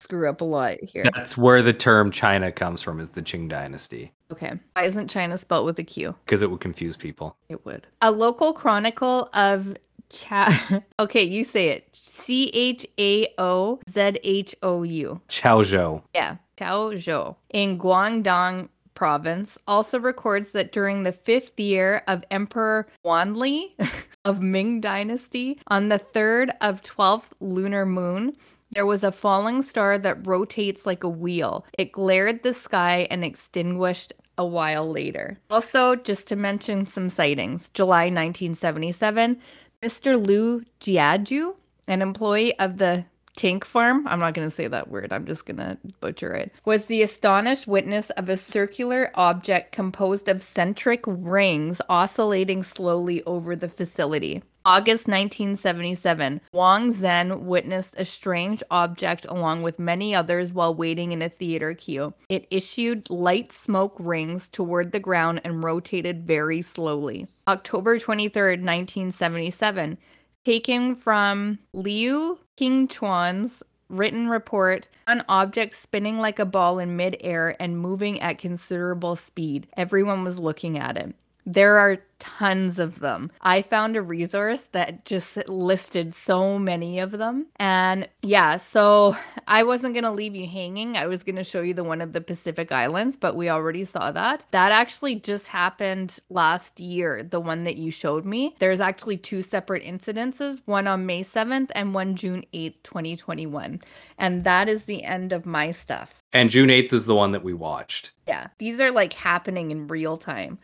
[0.00, 1.04] screw up a lot here.
[1.14, 4.12] That's where the term China comes from, is the Qing dynasty.
[4.32, 4.52] Okay.
[4.72, 6.14] Why isn't China spelled with a Q?
[6.24, 7.36] Because it would confuse people.
[7.48, 7.86] It would.
[8.00, 9.76] A local chronicle of
[10.08, 10.82] Cha.
[10.98, 11.88] okay, you say it.
[11.92, 15.20] C H A O Z H O U.
[15.28, 16.02] Chaozhou.
[16.14, 23.72] Yeah, Chaozhou in Guangdong province also records that during the fifth year of Emperor Wanli
[24.24, 28.36] of Ming Dynasty, on the third of 12th lunar moon,
[28.72, 31.66] there was a falling star that rotates like a wheel.
[31.78, 35.38] It glared the sky and extinguished a while later.
[35.50, 39.38] Also, just to mention some sightings July 1977,
[39.82, 40.26] Mr.
[40.26, 41.54] Liu Jiaju,
[41.86, 43.04] an employee of the
[43.36, 46.52] Tank Farm, I'm not going to say that word, I'm just going to butcher it,
[46.64, 53.56] was the astonished witness of a circular object composed of centric rings oscillating slowly over
[53.56, 54.42] the facility.
[54.64, 61.20] August 1977, Wang Zhen witnessed a strange object along with many others while waiting in
[61.20, 62.14] a theater queue.
[62.28, 67.26] It issued light smoke rings toward the ground and rotated very slowly.
[67.48, 69.98] October 23, 1977,
[70.44, 77.78] taken from Liu Qingchuan's written report an object spinning like a ball in midair and
[77.78, 79.66] moving at considerable speed.
[79.76, 81.14] Everyone was looking at it.
[81.44, 83.32] There are tons of them.
[83.40, 87.46] I found a resource that just listed so many of them.
[87.56, 89.16] And yeah, so
[89.48, 90.96] I wasn't going to leave you hanging.
[90.96, 93.82] I was going to show you the one of the Pacific Islands, but we already
[93.82, 94.46] saw that.
[94.52, 98.54] That actually just happened last year, the one that you showed me.
[98.60, 103.80] There's actually two separate incidences, one on May 7th and one June 8th, 2021.
[104.18, 106.22] And that is the end of my stuff.
[106.32, 108.12] And June 8th is the one that we watched.
[108.28, 110.60] Yeah, these are like happening in real time.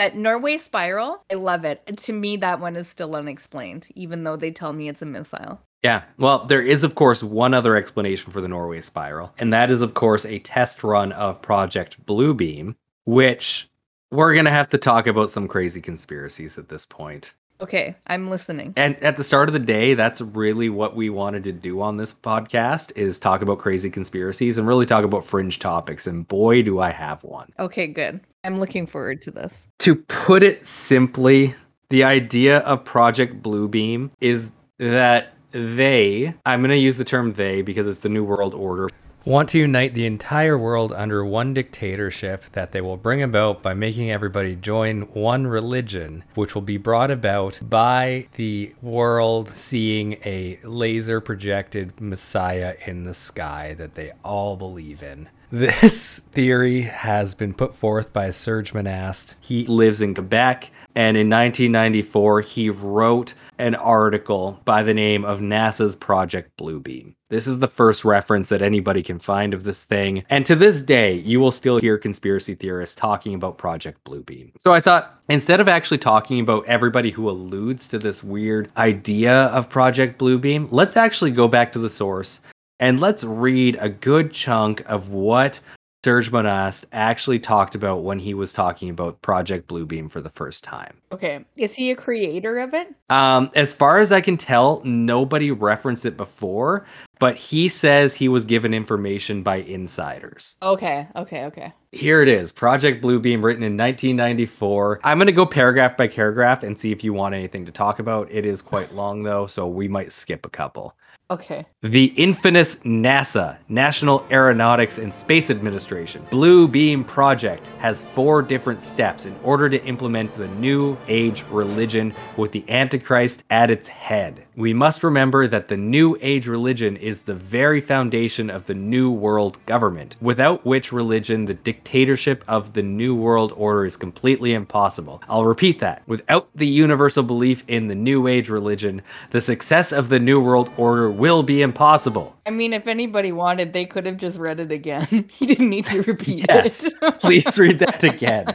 [0.00, 1.86] At Norway Spiral, I love it.
[2.04, 5.60] To me, that one is still unexplained, even though they tell me it's a missile.
[5.82, 9.70] Yeah, well, there is, of course, one other explanation for the Norway Spiral, and that
[9.70, 13.68] is, of course, a test run of Project Bluebeam, which
[14.10, 17.34] we're going to have to talk about some crazy conspiracies at this point.
[17.60, 18.72] Okay, I'm listening.
[18.76, 21.98] And at the start of the day, that's really what we wanted to do on
[21.98, 26.06] this podcast is talk about crazy conspiracies and really talk about fringe topics.
[26.06, 27.52] And boy, do I have one.
[27.58, 28.20] Okay, good.
[28.44, 29.68] I'm looking forward to this.
[29.80, 31.54] To put it simply,
[31.90, 37.60] the idea of Project Bluebeam is that they, I'm going to use the term they
[37.60, 38.88] because it's the New World Order,
[39.24, 43.74] want to unite the entire world under one dictatorship that they will bring about by
[43.74, 50.58] making everybody join one religion, which will be brought about by the world seeing a
[50.64, 55.28] laser projected messiah in the sky that they all believe in.
[55.52, 59.34] This theory has been put forth by Serge Monast.
[59.40, 65.40] He lives in Quebec, and in 1994, he wrote an article by the name of
[65.40, 67.14] NASA's Project Bluebeam.
[67.30, 70.82] This is the first reference that anybody can find of this thing, and to this
[70.82, 74.50] day, you will still hear conspiracy theorists talking about Project Bluebeam.
[74.58, 79.44] So I thought, instead of actually talking about everybody who alludes to this weird idea
[79.46, 82.40] of Project Bluebeam, let's actually go back to the source
[82.80, 85.60] and let's read a good chunk of what
[86.02, 90.64] Serge Monast actually talked about when he was talking about Project Bluebeam for the first
[90.64, 90.96] time.
[91.12, 91.44] Okay.
[91.56, 92.94] Is he a creator of it?
[93.10, 96.86] Um, as far as I can tell, nobody referenced it before,
[97.18, 100.56] but he says he was given information by insiders.
[100.62, 101.72] Okay, okay, okay.
[101.92, 105.00] Here it is Project Bluebeam, written in 1994.
[105.04, 107.98] I'm going to go paragraph by paragraph and see if you want anything to talk
[107.98, 108.30] about.
[108.30, 110.96] It is quite long, though, so we might skip a couple.
[111.30, 111.64] Okay.
[111.82, 119.26] The infamous NASA, National Aeronautics and Space Administration, Blue Beam Project has four different steps
[119.26, 124.44] in order to implement the New Age religion with the Antichrist at its head.
[124.60, 129.10] We must remember that the New Age religion is the very foundation of the New
[129.10, 135.22] World government, without which religion the dictatorship of the New World Order is completely impossible.
[135.30, 136.02] I'll repeat that.
[136.06, 140.70] Without the universal belief in the New Age religion, the success of the New World
[140.76, 142.36] Order will be impossible.
[142.44, 145.06] I mean, if anybody wanted, they could have just read it again.
[145.30, 147.20] he didn't need to repeat yes, it.
[147.20, 148.54] please read that again.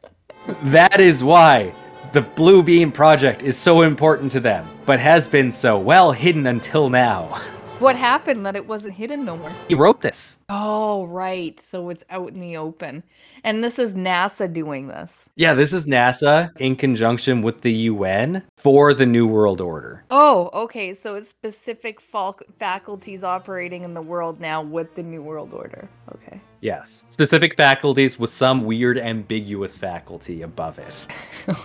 [0.64, 1.72] that is why
[2.12, 6.46] the Blue Beam Project is so important to them, but has been so well hidden
[6.46, 7.40] until now.
[7.82, 9.52] what happened that it wasn't hidden no more?
[9.68, 10.38] He wrote this.
[10.48, 11.58] Oh, right.
[11.60, 13.02] So it's out in the open.
[13.44, 15.28] And this is NASA doing this.
[15.34, 20.04] Yeah, this is NASA in conjunction with the UN for the New World Order.
[20.10, 20.94] Oh, okay.
[20.94, 25.88] So it's specific fal- faculties operating in the world now with the New World Order.
[26.14, 26.40] Okay.
[26.60, 27.04] Yes.
[27.10, 31.06] Specific faculties with some weird ambiguous faculty above it.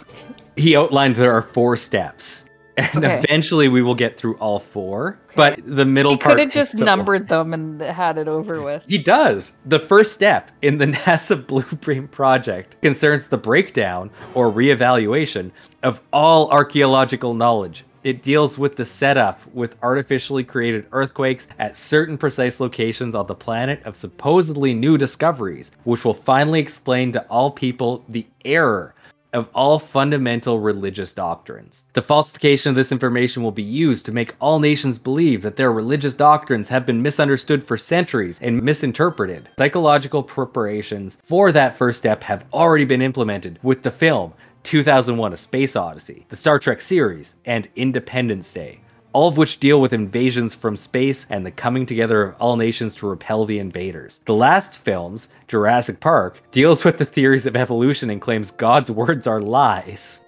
[0.57, 2.45] He outlined there are four steps.
[2.77, 3.19] And Okay.
[3.25, 5.17] eventually we will get through all four.
[5.35, 8.83] But the middle He part could have just numbered them and had it over with.
[8.87, 9.51] He does.
[9.65, 15.51] The first step in the NASA Blueprint project concerns the breakdown or reevaluation
[15.83, 22.17] of all archaeological knowledge It deals with the setup with artificially created earthquakes at certain
[22.17, 27.51] precise locations on the planet of supposedly new discoveries, which will finally explain to all
[27.51, 28.93] people the error
[29.33, 31.85] of all fundamental religious doctrines.
[31.93, 35.71] The falsification of this information will be used to make all nations believe that their
[35.71, 39.49] religious doctrines have been misunderstood for centuries and misinterpreted.
[39.57, 45.37] Psychological preparations for that first step have already been implemented with the film 2001 A
[45.37, 48.81] Space Odyssey, the Star Trek series, and Independence Day
[49.17, 52.93] all of which deal with invasions from space and the coming together of all nations
[52.93, 54.19] to repel the invaders.
[54.25, 59.25] The last films, Jurassic Park, deals with the theories of evolution and claims God's words
[59.25, 60.21] are lies.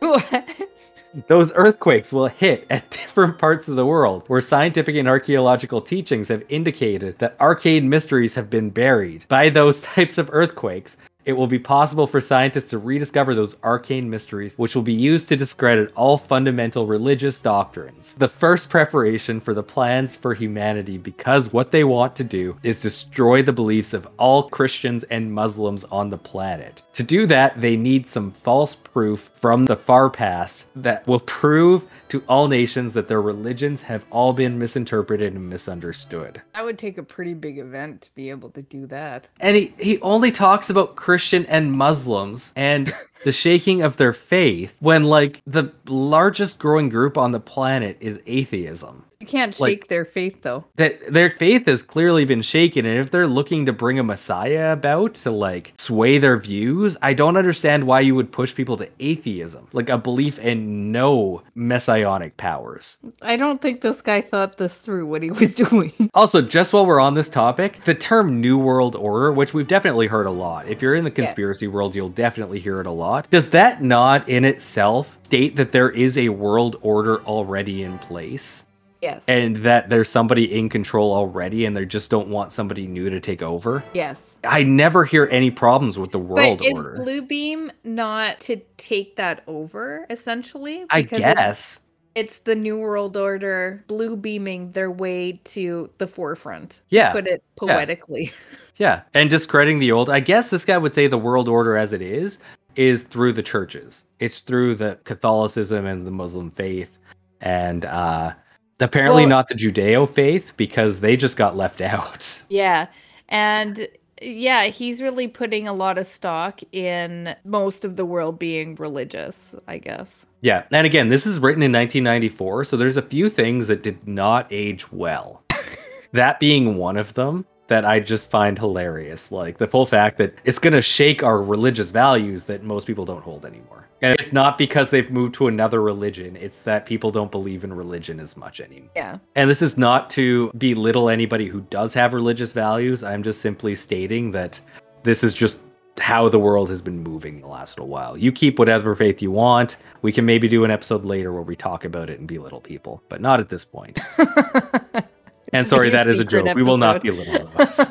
[1.27, 6.27] Those earthquakes will hit at different parts of the world where scientific and archaeological teachings
[6.29, 9.23] have indicated that arcane mysteries have been buried.
[9.27, 10.97] By those types of earthquakes,
[11.29, 15.29] it will be possible for scientists to rediscover those arcane mysteries, which will be used
[15.29, 18.15] to discredit all fundamental religious doctrines.
[18.15, 22.81] The first preparation for the plans for humanity, because what they want to do is
[22.81, 26.81] destroy the beliefs of all Christians and Muslims on the planet.
[26.93, 31.85] To do that, they need some false proof from the far past that will prove
[32.07, 36.41] to all nations that their religions have all been misinterpreted and misunderstood.
[36.55, 39.29] That would take a pretty big event to be able to do that.
[39.39, 42.93] And he, he only talks about Christian and Muslims and
[43.25, 48.21] the shaking of their faith when, like, the largest growing group on the planet is
[48.25, 49.03] atheism.
[49.21, 50.63] You can't Like- shake their faith though.
[50.77, 54.71] That their faith has clearly been shaken, and if they're looking to bring a messiah
[54.71, 58.87] about to like sway their views, I don't understand why you would push people to
[59.01, 62.97] atheism, like a belief in no messianic powers.
[63.21, 65.91] I don't think this guy thought this through what he was doing.
[66.13, 70.07] Also, just while we're on this topic, the term New World Order, which we've definitely
[70.07, 71.25] heard a lot, if you're in the Yeah.
[71.25, 73.29] conspiracy world, you'll definitely hear it a lot.
[73.29, 78.63] Does that not in itself state that there is a world order already in place?
[79.01, 79.23] Yes.
[79.27, 83.19] And that there's somebody in control already and they just don't want somebody new to
[83.19, 83.83] take over?
[83.93, 84.37] yes.
[84.45, 86.95] I never hear any problems with the world but is order.
[86.97, 90.85] Bluebeam not to take that over essentially?
[90.89, 91.79] I Because it's- guess.
[92.15, 96.69] it's the New World Order blue beaming their way to the forefront.
[96.71, 97.67] to Yeah, put it yeah.
[97.75, 98.31] poetically.
[98.77, 99.01] Yeah.
[99.13, 100.09] And discrediting the old.
[100.09, 102.39] I guess this guy would say the world order as it is
[102.77, 104.05] is through the churches.
[104.19, 106.97] It's through the Catholicism and the Muslim faith
[107.41, 108.31] and uh
[108.79, 112.43] apparently Well- not the Judeo faith because they just got left out.
[112.49, 112.87] Yeah.
[113.29, 113.87] And
[114.21, 119.53] yeah, he's really putting a lot of stock in most of the world being religious,
[119.67, 120.25] I guess.
[120.41, 120.63] Yeah.
[120.71, 124.47] And again, this is written in 1994, so there's a few things that did not
[124.51, 125.43] age well.
[126.13, 129.31] that being one of them that I just find hilarious.
[129.31, 133.05] Like the full fact that it's going to shake our religious values that most people
[133.05, 133.87] don't hold anymore.
[134.01, 137.73] And it's not because they've moved to another religion, it's that people don't believe in
[137.73, 138.89] religion as much anymore.
[138.95, 139.17] Yeah.
[139.35, 143.03] And this is not to belittle anybody who does have religious values.
[143.03, 144.59] I'm just simply stating that
[145.03, 145.57] this is just
[145.99, 148.17] how the world has been moving the last little while.
[148.17, 149.75] You keep whatever faith you want.
[150.01, 153.03] We can maybe do an episode later where we talk about it and belittle people,
[153.09, 153.99] but not at this point.
[155.53, 156.55] And sorry, that is a joke.
[156.55, 157.77] We will not be little of us.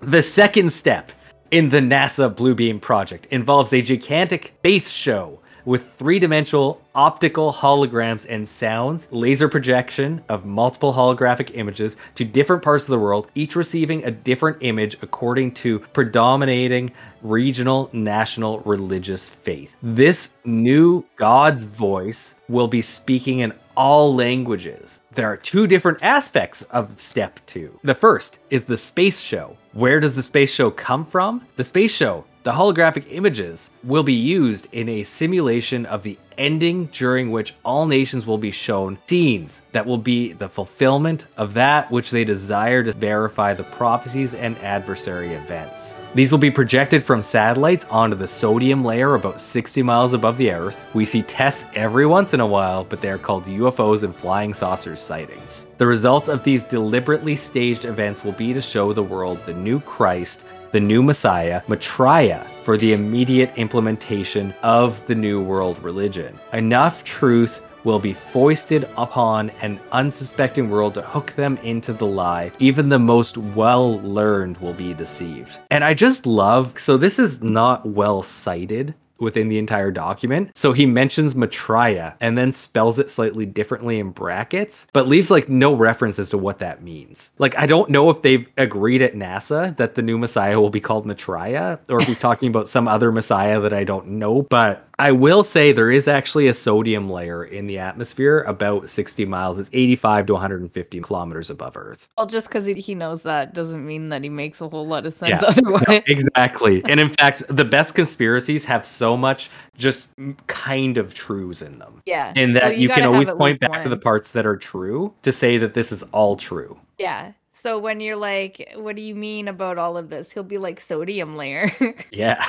[0.00, 1.12] the second step
[1.50, 8.26] in the NASA Bluebeam project involves a gigantic space show with three dimensional optical holograms
[8.28, 13.56] and sounds, laser projection of multiple holographic images to different parts of the world, each
[13.56, 16.90] receiving a different image according to predominating
[17.22, 19.74] regional, national, religious faith.
[19.82, 25.00] This new God's voice will be speaking in all languages.
[25.14, 27.78] There are two different aspects of step two.
[27.82, 29.56] The first is the space show.
[29.72, 31.46] Where does the space show come from?
[31.56, 36.86] The space show, the holographic images, will be used in a simulation of the ending
[36.86, 41.90] during which all nations will be shown scenes that will be the fulfillment of that
[41.90, 45.94] which they desire to verify the prophecies and adversary events.
[46.14, 50.50] These will be projected from satellites onto the sodium layer about 60 miles above the
[50.50, 50.76] Earth.
[50.94, 54.54] We see tests every once in a while, but they are called UFOs and flying
[54.54, 55.68] saucers sightings.
[55.78, 59.80] The results of these deliberately staged events will be to show the world the new
[59.80, 66.38] Christ the new Messiah, Maitreya, for the immediate implementation of the New World religion.
[66.52, 72.52] Enough truth will be foisted upon an unsuspecting world to hook them into the lie.
[72.58, 75.58] Even the most well learned will be deceived.
[75.70, 80.50] And I just love so, this is not well cited within the entire document.
[80.54, 85.48] So he mentions Maitreya and then spells it slightly differently in brackets, but leaves like
[85.48, 87.32] no reference as to what that means.
[87.38, 90.80] Like I don't know if they've agreed at NASA that the new Messiah will be
[90.80, 94.88] called Maitreya or if he's talking about some other Messiah that I don't know, but
[94.98, 99.58] I will say there is actually a sodium layer in the atmosphere about 60 miles.
[99.58, 102.08] It's 85 to 150 kilometers above Earth.
[102.18, 105.14] Well, just because he knows that doesn't mean that he makes a whole lot of
[105.14, 105.48] sense Yeah.
[105.48, 106.02] otherwise.
[106.06, 106.82] Exactly.
[106.84, 110.08] and in fact, the best conspiracies have so much just
[110.46, 112.02] kind of truths in them.
[112.06, 112.32] Yeah.
[112.36, 115.32] In that you, gotta can always point back to the parts that are true to
[115.32, 116.78] say that this is all true.
[116.98, 117.32] Yeah.
[117.52, 120.32] So when you're like, what do you mean about all of this?
[120.32, 121.70] He'll be like sodium layer.
[122.10, 122.44] Yeah.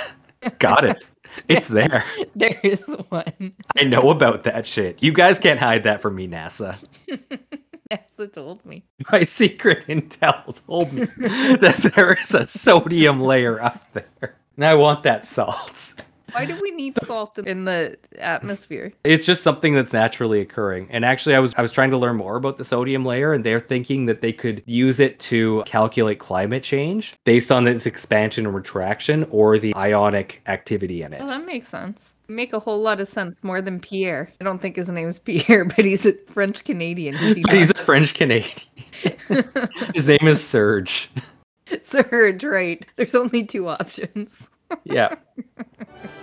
[0.60, 1.04] Got it.
[1.48, 2.06] It's there.
[2.36, 3.54] There's one.
[3.80, 5.02] I know about that shit.
[5.02, 6.78] You guys can't hide that from me, NASA.
[7.92, 8.84] NASA told me.
[9.12, 14.36] My secret intel told me that there is a sodium layer up there.
[14.56, 15.96] And I want that salt.
[16.34, 18.92] Why do we need salt in the atmosphere?
[19.04, 20.88] It's just something that's naturally occurring.
[20.90, 23.44] And actually I was I was trying to learn more about the sodium layer and
[23.44, 28.46] they're thinking that they could use it to calculate climate change based on its expansion
[28.46, 31.22] and retraction or the ionic activity in it.
[31.22, 32.14] Oh, that makes sense.
[32.28, 34.30] Make a whole lot of sense more than Pierre.
[34.40, 37.16] I don't think his name's Pierre, but he's a French Canadian.
[37.16, 38.68] He But he's a French Canadian.
[39.94, 41.10] His name is Serge.
[41.82, 42.86] Serge, right?
[42.96, 44.48] There's only two options.
[44.84, 45.16] Yeah.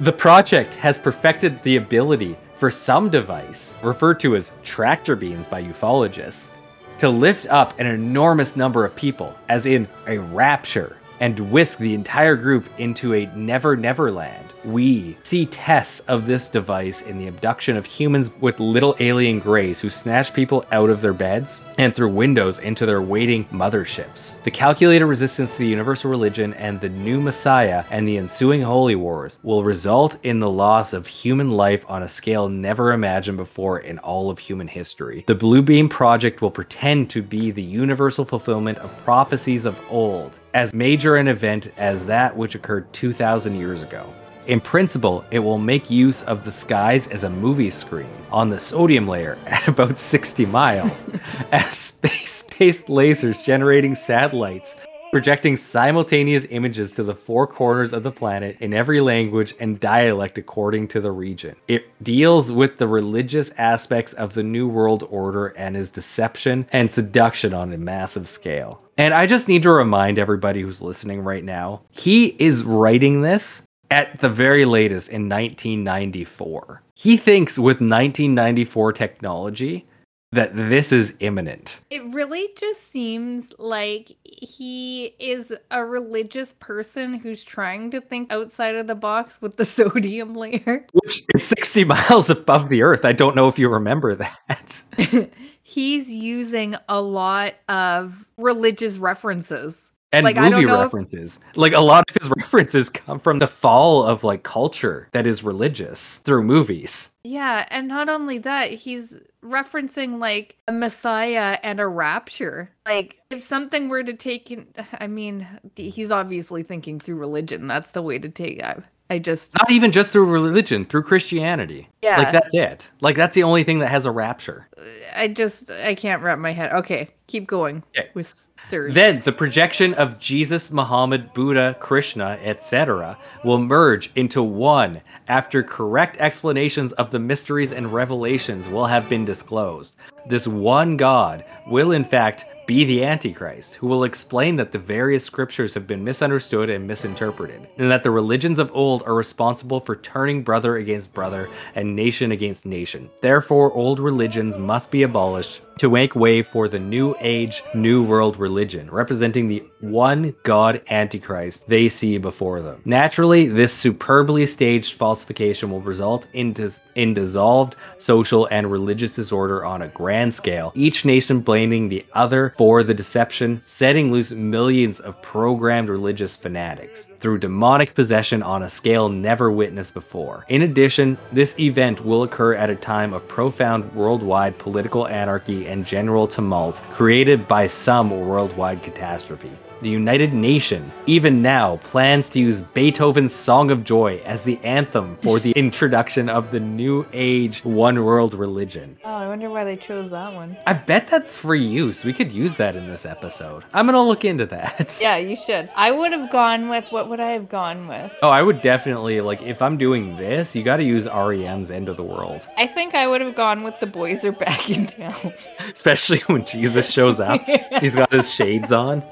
[0.00, 5.62] The project has perfected the ability for some device, referred to as tractor beams by
[5.62, 6.50] ufologists,
[6.98, 11.94] to lift up an enormous number of people, as in a rapture, and whisk the
[11.94, 14.52] entire group into a never never land.
[14.64, 19.80] We see tests of this device in the abduction of humans with little alien greys
[19.80, 24.42] who snatch people out of their beds and through windows into their waiting motherships.
[24.42, 28.96] The calculated resistance to the universal religion and the new Messiah and the ensuing holy
[28.96, 33.80] wars will result in the loss of human life on a scale never imagined before
[33.80, 35.24] in all of human history.
[35.26, 40.38] The Blue Beam Project will pretend to be the universal fulfillment of prophecies of old,
[40.52, 44.12] as major an event as that which occurred 2,000 years ago.
[44.46, 48.58] In principle, it will make use of the skies as a movie screen on the
[48.58, 51.08] sodium layer at about 60 miles,
[51.52, 54.76] as space based lasers generating satellites
[55.10, 60.38] projecting simultaneous images to the four corners of the planet in every language and dialect
[60.38, 61.56] according to the region.
[61.66, 66.90] It deals with the religious aspects of the New World Order and is deception and
[66.90, 68.84] seduction on a massive scale.
[68.98, 73.64] And I just need to remind everybody who's listening right now he is writing this
[73.90, 76.82] at the very latest in 1994.
[76.94, 79.86] He thinks with 1994 technology
[80.32, 81.80] that this is imminent.
[81.90, 88.76] It really just seems like he is a religious person who's trying to think outside
[88.76, 90.86] of the box with the sodium layer.
[90.92, 93.04] Which is 60 miles above the earth.
[93.04, 94.84] I don't know if you remember that.
[95.62, 99.89] He's using a lot of religious references.
[100.12, 101.38] And Like, movie know if- references.
[101.54, 105.44] Like a lot of his references come from the fall of like culture that is
[105.44, 107.12] religious through movies.
[107.22, 112.70] Yeah, and not only that, he's referencing like a messiah and a rapture.
[112.86, 114.66] Like, if something were to take in,
[115.00, 115.46] I mean,
[115.76, 117.66] he's obviously thinking through religion.
[117.68, 118.78] That's the way to take I,
[119.10, 121.88] I just, Not even just through religion, through Christianity.
[122.00, 122.90] yeah, Like that's it.
[123.00, 124.68] Like that's the only thing that has a rapture.
[125.16, 126.72] I just, I can't wrap my head.
[126.72, 128.08] Okay, keep going Okay.
[128.14, 128.94] with Serge.
[128.94, 136.16] Then the projection of Jesus, Muhammad, Buddha, Krishna, etc., will merge into one after correct
[136.18, 139.96] explanations of the mysteries and revelations will have been disclosed.
[140.26, 145.24] This one God will, in fact, be the Antichrist, who will explain that the various
[145.24, 149.96] scriptures have been misunderstood and misinterpreted, and that the religions of old are responsible for
[149.96, 153.10] turning brother against brother and nation against nation.
[153.22, 158.36] Therefore, old religions must be abolished to make way for the new age, new world
[158.36, 162.82] religion, representing the one God Antichrist they see before them.
[162.84, 169.64] Naturally, this superbly staged falsification will result in, dis- in dissolved social and religious disorder
[169.64, 175.00] on a grand scale, each nation blaming the other for the deception, setting loose millions
[175.00, 180.44] of programmed religious fanatics through demonic possession on a scale never witnessed before.
[180.48, 185.84] In addition, this event will occur at a time of profound worldwide political anarchy and
[185.84, 189.52] general tumult created by some worldwide catastrophe.
[189.82, 195.16] The United Nation, even now, plans to use Beethoven's Song of Joy as the anthem
[195.22, 198.98] for the introduction of the New Age One World religion.
[199.04, 200.56] oh, I wonder why they chose that one.
[200.66, 202.04] I bet that's free use.
[202.04, 203.64] We could use that in this episode.
[203.72, 204.96] I'm gonna look into that.
[205.00, 205.70] Yeah, you should.
[205.74, 208.12] I would have gone with, what would I have gone with?
[208.22, 211.88] Oh, I would definitely like if I'm doing this, you got to use REM's End
[211.88, 214.86] of the World, I think I would have gone with the boys are back in
[214.86, 215.32] town.
[215.72, 217.40] especially when Jesus shows up.
[217.80, 219.02] He's got his shades on.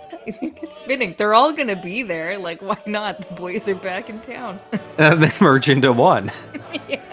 [0.62, 1.14] It's fitting.
[1.18, 2.38] They're all gonna be there.
[2.38, 3.28] Like, why not?
[3.28, 4.60] The boys are back in town.
[4.98, 6.32] and they merge into one.
[6.88, 7.07] yeah.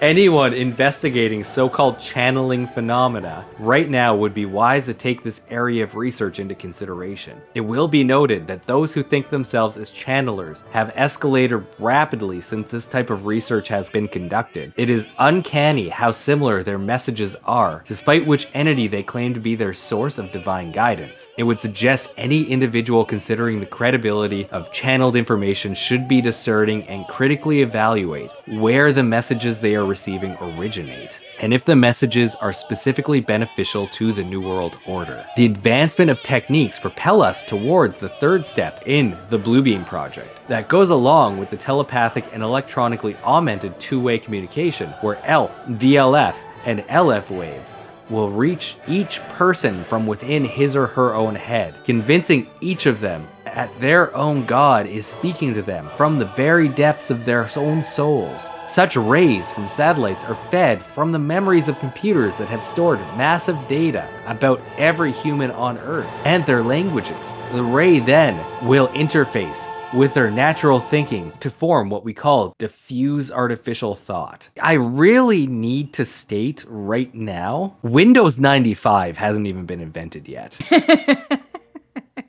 [0.00, 5.82] Anyone investigating so called channeling phenomena right now would be wise to take this area
[5.82, 7.42] of research into consideration.
[7.56, 12.70] It will be noted that those who think themselves as channelers have escalated rapidly since
[12.70, 14.72] this type of research has been conducted.
[14.76, 19.56] It is uncanny how similar their messages are, despite which entity they claim to be
[19.56, 21.28] their source of divine guidance.
[21.36, 27.04] It would suggest any individual considering the credibility of channeled information should be discerning and
[27.08, 33.20] critically evaluate where the messages they are receiving originate, and if the messages are specifically
[33.20, 35.26] beneficial to the New World Order.
[35.36, 40.68] The advancement of techniques propel us towards the third step in the Bluebeam project that
[40.68, 47.30] goes along with the telepathic and electronically augmented two-way communication where ELF, VLF, and LF
[47.30, 47.72] waves
[48.10, 53.26] will reach each person from within his or her own head, convincing each of them
[53.54, 57.82] that their own God is speaking to them from the very depths of their own
[57.82, 58.50] souls.
[58.66, 63.56] Such rays from satellites are fed from the memories of computers that have stored massive
[63.66, 67.16] data about every human on Earth and their languages.
[67.52, 68.36] The ray then
[68.66, 74.48] will interface with their natural thinking to form what we call diffuse artificial thought.
[74.60, 80.58] I really need to state right now Windows 95 hasn't even been invented yet.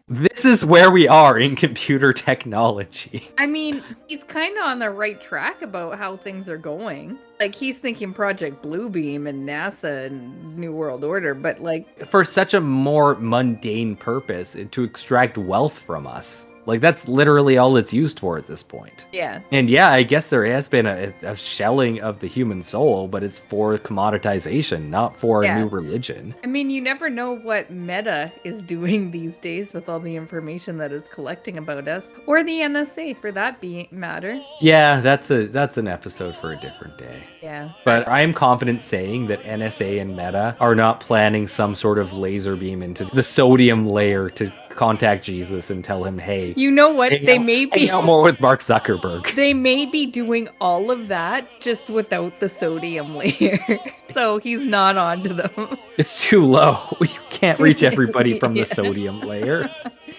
[0.09, 3.29] this is where we are in computer technology.
[3.37, 7.19] I mean, he's kind of on the right track about how things are going.
[7.39, 12.55] Like he's thinking Project Bluebeam and NASA and New World Order, but like for such
[12.55, 16.47] a more mundane purpose to extract wealth from us.
[16.69, 19.07] Like that's literally all it's used for at this point.
[19.11, 19.41] Yeah.
[19.51, 23.23] And yeah, I guess there has been a, a shelling of the human soul, but
[23.23, 25.55] it's for commoditization, not for yeah.
[25.55, 26.35] a new religion.
[26.43, 30.77] I mean, you never know what Meta is doing these days with all the information
[30.77, 34.39] that is collecting about us, or the NSA for that being matter.
[34.61, 37.23] Yeah, that's a that's an episode for a different day.
[37.41, 37.71] Yeah.
[37.83, 42.13] But I am confident saying that NSA and Meta are not planning some sort of
[42.13, 46.89] laser beam into the sodium layer to contact Jesus and tell him, "Hey, you know
[46.89, 47.11] what?
[47.11, 49.35] They out, may be out more with Mark Zuckerberg.
[49.35, 53.59] They may be doing all of that just without the sodium layer,
[54.13, 55.77] so he's not onto them.
[55.97, 56.95] It's too low.
[57.01, 58.75] You can't reach everybody from the yeah.
[58.79, 59.69] sodium layer.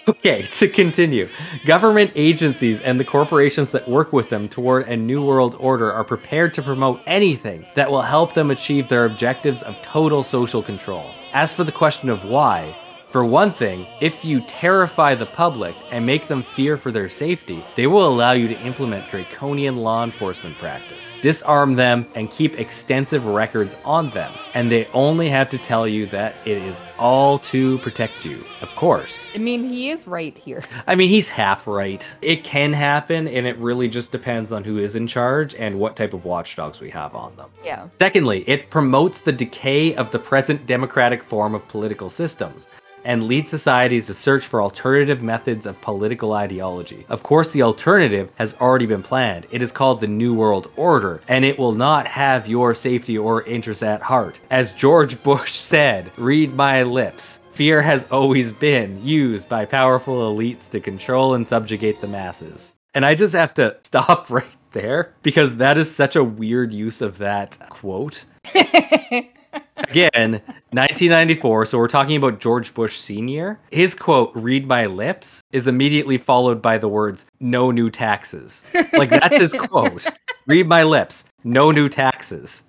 [0.08, 1.28] Okay, to continue.
[1.66, 6.04] Government agencies and the corporations that work with them toward a new world order are
[6.04, 11.10] prepared to promote anything that will help them achieve their objectives of total social control.
[11.32, 12.74] As for the question of why,
[13.10, 17.64] for one thing, if you terrify the public and make them fear for their safety,
[17.74, 23.26] they will allow you to implement draconian law enforcement practice, disarm them, and keep extensive
[23.26, 24.32] records on them.
[24.54, 28.76] And they only have to tell you that it is all to protect you, of
[28.76, 29.18] course.
[29.34, 30.62] I mean, he is right here.
[30.86, 32.16] I mean, he's half right.
[32.22, 35.96] It can happen, and it really just depends on who is in charge and what
[35.96, 37.50] type of watchdogs we have on them.
[37.64, 37.88] Yeah.
[37.98, 42.68] Secondly, it promotes the decay of the present democratic form of political systems
[43.04, 47.04] and lead societies to search for alternative methods of political ideology.
[47.08, 49.46] Of course, the alternative has already been planned.
[49.50, 53.42] It is called the New World Order, and it will not have your safety or
[53.42, 54.40] interests at heart.
[54.50, 57.40] As George Bush said, read my lips.
[57.52, 62.74] Fear has always been used by powerful elites to control and subjugate the masses.
[62.94, 67.02] And I just have to stop right there because that is such a weird use
[67.02, 68.24] of that quote.
[69.76, 70.40] Again,
[70.70, 71.66] 1994.
[71.66, 73.58] So we're talking about George Bush Sr.
[73.70, 78.64] His quote, read my lips, is immediately followed by the words, no new taxes.
[78.92, 80.06] Like that's his quote.
[80.46, 82.64] Read my lips, no new taxes.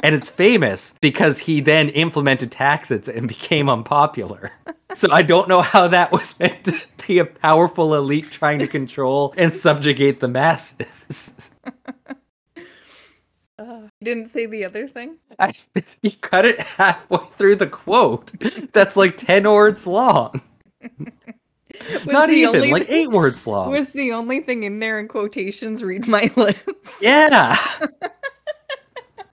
[0.00, 4.52] And it's famous because he then implemented taxes and became unpopular.
[4.94, 8.66] So I don't know how that was meant to be a powerful elite trying to
[8.66, 11.50] control and subjugate the masses.
[14.00, 15.16] You didn't say the other thing?
[15.38, 15.52] I,
[16.02, 18.32] you cut it halfway through the quote.
[18.72, 20.40] That's like 10 words long.
[22.06, 23.70] Not even, like eight words long.
[23.70, 26.96] Was the only thing in there in quotations read my lips?
[27.00, 27.56] Yeah.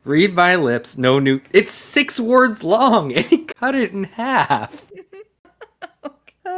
[0.04, 1.40] read my lips, no new.
[1.52, 4.86] It's six words long, and he cut it in half.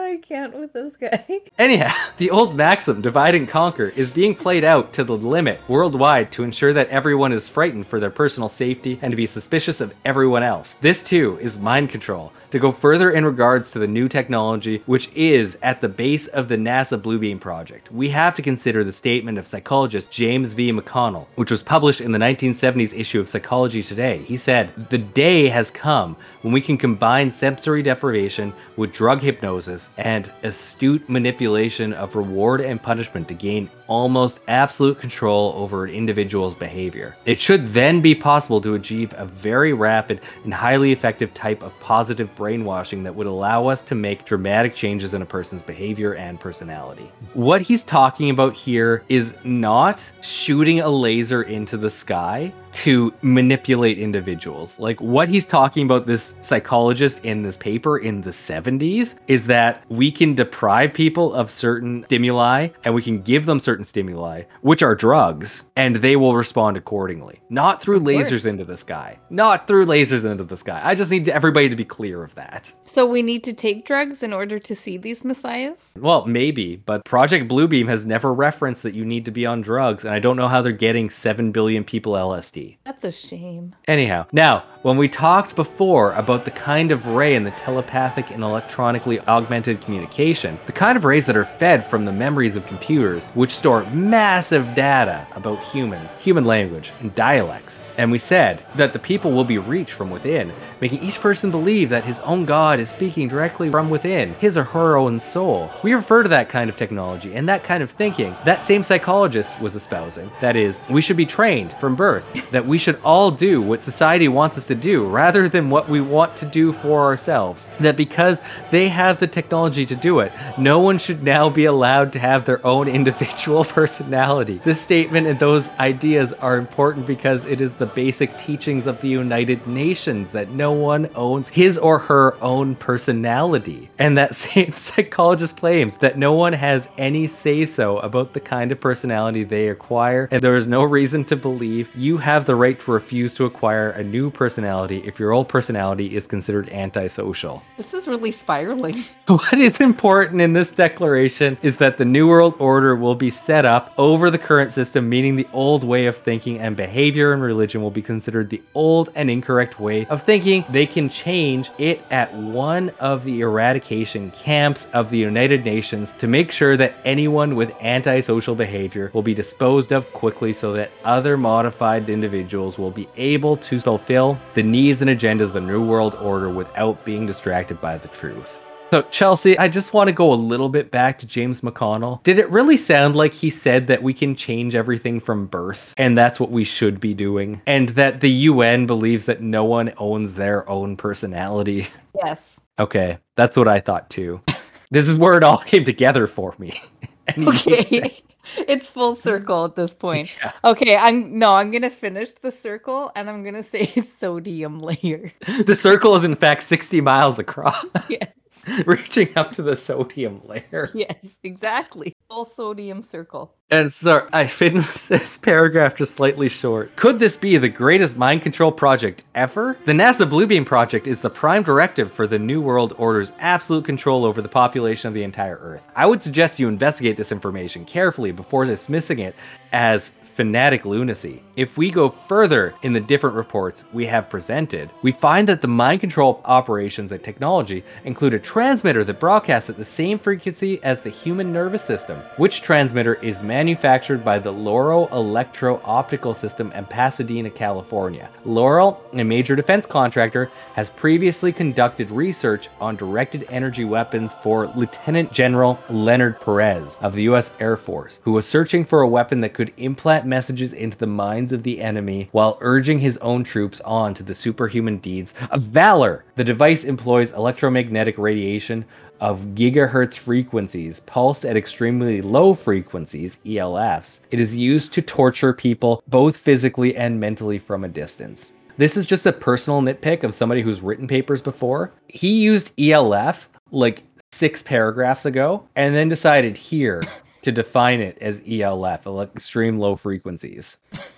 [0.08, 1.41] I can't with this guy.
[1.58, 6.32] Anyhow, the old maxim, divide and conquer, is being played out to the limit worldwide
[6.32, 9.93] to ensure that everyone is frightened for their personal safety and to be suspicious of
[10.05, 10.78] everyone else.
[10.80, 15.10] This too is mind control, to go further in regards to the new technology which
[15.16, 19.38] is at the base of the NASA Bluebeam project, we have to consider the statement
[19.38, 20.72] of psychologist James V.
[20.72, 24.20] McConnell, which was published in the 1970s issue of Psychology Today.
[24.24, 29.89] He said, The day has come when we can combine sensory deprivation with drug hypnosis
[29.98, 36.56] and astute manipulation of reward and punishment to gain almost absolute control over an individual's
[36.56, 37.16] behavior.
[37.26, 41.78] It should then be possible to achieve a very rapid and highly effective type of
[41.80, 46.40] positive brainwashing that would allow us to make dramatic changes in a person's behavior and
[46.40, 47.12] personality.
[47.34, 53.97] What he's talking about here is not shooting a laser into the sky to manipulate
[53.97, 54.80] individuals.
[54.80, 59.84] Like what he's talking about, this psychologist in this paper in the 70s, is that
[59.89, 64.84] we can deprive people of certain stimuli and we can give them certain stimuli, which
[64.84, 67.41] are drugs, and they will respond accordingly.
[67.49, 69.20] Not through lasers into the sky.
[69.30, 70.82] Not through lasers into the sky.
[70.84, 72.74] I just need everybody to be clear of that.
[72.86, 75.93] So we need to take drugs in order to see these messiahs?
[75.97, 80.05] Well, maybe, but Project Bluebeam has never referenced that you need to be on drugs,
[80.05, 82.57] and I don't know how they're getting 7 billion people LSD.
[82.86, 83.76] That's a shame.
[83.88, 88.43] Anyhow, now, when we talked before about the kind of ray in the telepathic and
[88.43, 93.26] electronically augmented communication, the kind of rays that are fed from the memories of computers,
[93.36, 97.82] which store massive data about humans, human language, and dialects.
[97.98, 101.89] And we said that the people will be reached from within, making each person believe
[101.89, 105.72] that his own God is speaking directly from within, his or her own soul.
[105.84, 109.60] We refer to that kind of technology and that kind of thinking that same psychologist
[109.60, 110.32] was espousing.
[110.41, 114.28] That is, we should be trained from birth that we should all do what society
[114.28, 117.70] wants us to do rather than what we want to do for ourselves.
[117.80, 122.14] That because they have the technology to do it, no one should now be allowed
[122.14, 124.62] to have their own individual personality.
[124.64, 129.08] This statement and those ideas are important because it is the basic teachings of the
[129.08, 133.90] United Nations that no one owns his or her own personality.
[133.98, 138.72] And that same psychologist claims that no one has any say so about the kind
[138.72, 142.80] of personality they acquire, and there is no reason to believe you have the right
[142.80, 147.64] to refuse to acquire a new personality if your old personality is considered antisocial.
[147.78, 149.04] This is really spiraling.
[149.28, 153.66] What is important in this declaration is that the New World Order will be set
[153.66, 157.76] up over the current system, meaning the old way of thinking and behavior and religion
[157.82, 160.65] will be considered the old and incorrect way of thinking.
[160.69, 166.28] They can change it at one of the eradication camps of the United Nations to
[166.28, 171.38] make sure that anyone with antisocial behavior will be disposed of quickly so that other
[171.38, 176.15] modified individuals will be able to fulfill the needs and agendas of the New World
[176.15, 178.61] Order without being distracted by the truth.
[178.90, 182.24] So, Chelsea, I just want to go a little bit back to James McConnell.
[182.24, 186.18] Did it really sound like he said that we can change everything from birth and
[186.18, 187.62] that's what we should be doing?
[187.68, 191.88] And that the UN believes that no one owns their own personality?
[192.16, 192.62] Yes.
[192.80, 194.40] Okay, that's what I thought too.
[194.90, 196.82] this is where it all came together for me.
[197.36, 198.24] And he keeps Okay.
[198.70, 200.30] It's full circle at this point.
[200.42, 200.54] Yeah.
[200.64, 205.34] Okay, I'm no, I'm gonna finish the circle and I'm gonna say sodium layer.
[205.66, 208.30] the circle is in fact 60 miles across, Yes.
[208.86, 210.91] reaching up to the sodium layer.
[210.93, 212.15] Yes, exactly.
[212.30, 213.53] Full sodium circle.
[213.70, 216.95] And so I finished this paragraph just slightly short.
[216.95, 219.78] Could this be the greatest mind control project ever?
[219.86, 224.26] The NASA Bluebeam project is the prime directive for the New World Order's absolute control
[224.26, 225.88] over the population of the entire Earth.
[225.95, 229.36] I would suggest you investigate this information carefully before dismissing it
[229.72, 231.43] as fanatic lunacy.
[231.58, 235.68] If we go further in the different reports we have presented, we find that the
[235.68, 241.01] mind control operations and technology include a transmitter that broadcasts at the same frequency as
[241.01, 246.86] the human nervous system, which transmitter is manufactured by the Loral Electro Optical System in
[246.86, 248.30] Pasadena, California.
[248.45, 255.34] Loral, a major defense contractor, has previously conducted research on directed energy weapons for Lieutenant
[255.34, 257.51] General Leonard Perez of the U.S.
[257.60, 261.47] Air Force, who was searching for a weapon that could implant messages into the minds
[261.52, 266.26] of the enemy while urging his own troops on to the superhuman deeds of valor.
[266.36, 268.86] The device employs electromagnetic radiation
[269.20, 274.20] of gigahertz frequencies pulsed at extremely low frequencies, ELFs.
[274.32, 278.52] It is used to torture people both physically and mentally from a distance.
[278.78, 281.91] This is just a personal nitpick of somebody who's written papers before.
[282.08, 287.02] He used ELF like six paragraphs ago and then decided here
[287.41, 290.78] to define it as ELF, extreme low frequencies.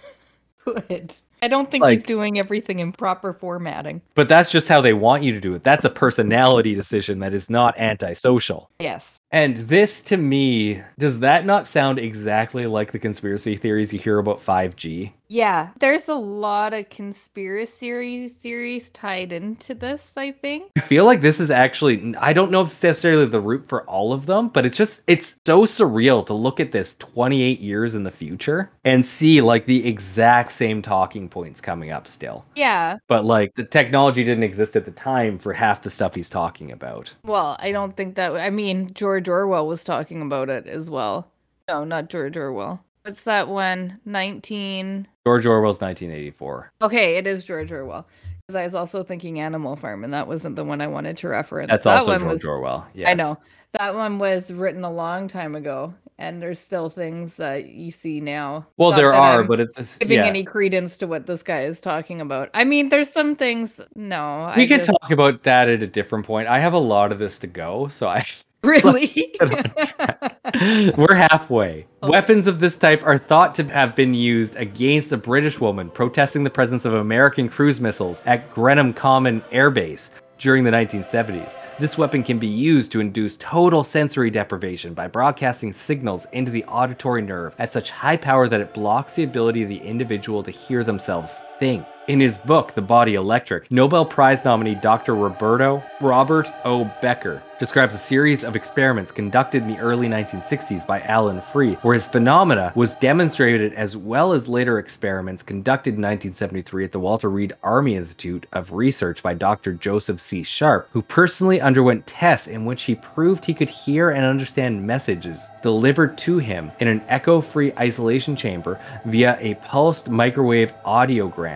[0.65, 1.13] Good.
[1.41, 4.01] I don't think he's doing everything in proper formatting.
[4.13, 5.63] But that's just how they want you to do it.
[5.63, 8.69] That's a personality decision that is not antisocial.
[8.79, 9.18] Yes.
[9.31, 14.17] And this to me, does that not sound exactly like the conspiracy theories you hear
[14.17, 15.11] about 5G?
[15.31, 20.71] Yeah, there's a lot of conspiracy theories tied into this, I think.
[20.75, 23.83] I feel like this is actually, I don't know if it's necessarily the root for
[23.83, 27.93] all of them, but it's just, it's so surreal to look at this 28 years
[27.93, 32.43] in the future and see like the exact same talking points coming up still.
[32.55, 32.97] Yeah.
[33.07, 36.71] But like the technology didn't exist at the time for half the stuff he's talking
[36.71, 37.13] about.
[37.23, 41.31] Well, I don't think that, I mean, George Orwell was talking about it as well.
[41.67, 42.83] No, not George Orwell.
[43.03, 43.99] What's that one?
[44.05, 45.07] 19.
[45.25, 46.71] George Orwell's 1984.
[46.81, 48.07] Okay, it is George Orwell.
[48.45, 51.27] Because I was also thinking Animal Farm, and that wasn't the one I wanted to
[51.29, 51.69] reference.
[51.69, 52.87] That's that also one George was, Orwell.
[52.93, 53.09] Yes.
[53.09, 53.37] I know.
[53.73, 58.19] That one was written a long time ago, and there's still things that you see
[58.19, 58.65] now.
[58.77, 60.25] Well, Not there are, I'm but it's giving yeah.
[60.25, 62.49] any credence to what this guy is talking about.
[62.55, 63.79] I mean, there's some things.
[63.95, 66.47] No, we I could just- talk about that at a different point.
[66.47, 68.25] I have a lot of this to go, so I
[68.63, 69.35] Really?
[70.97, 71.85] We're halfway.
[72.01, 72.09] Oh.
[72.09, 76.43] Weapons of this type are thought to have been used against a British woman protesting
[76.43, 81.57] the presence of American cruise missiles at Greenham Common Air Base during the 1970s.
[81.79, 86.63] This weapon can be used to induce total sensory deprivation by broadcasting signals into the
[86.65, 90.51] auditory nerve at such high power that it blocks the ability of the individual to
[90.51, 91.85] hear themselves think.
[92.09, 95.13] In his book, The Body Electric, Nobel Prize nominee Dr.
[95.15, 96.85] Roberto Robert O.
[97.03, 101.93] Becker describes a series of experiments conducted in the early 1960s by Alan Free, where
[101.93, 107.29] his phenomena was demonstrated as well as later experiments conducted in 1973 at the Walter
[107.29, 109.73] Reed Army Institute of Research by Dr.
[109.73, 110.41] Joseph C.
[110.41, 115.45] Sharp, who personally underwent tests in which he proved he could hear and understand messages
[115.61, 121.48] delivered to him in an echo-free isolation chamber via a pulsed microwave audiogram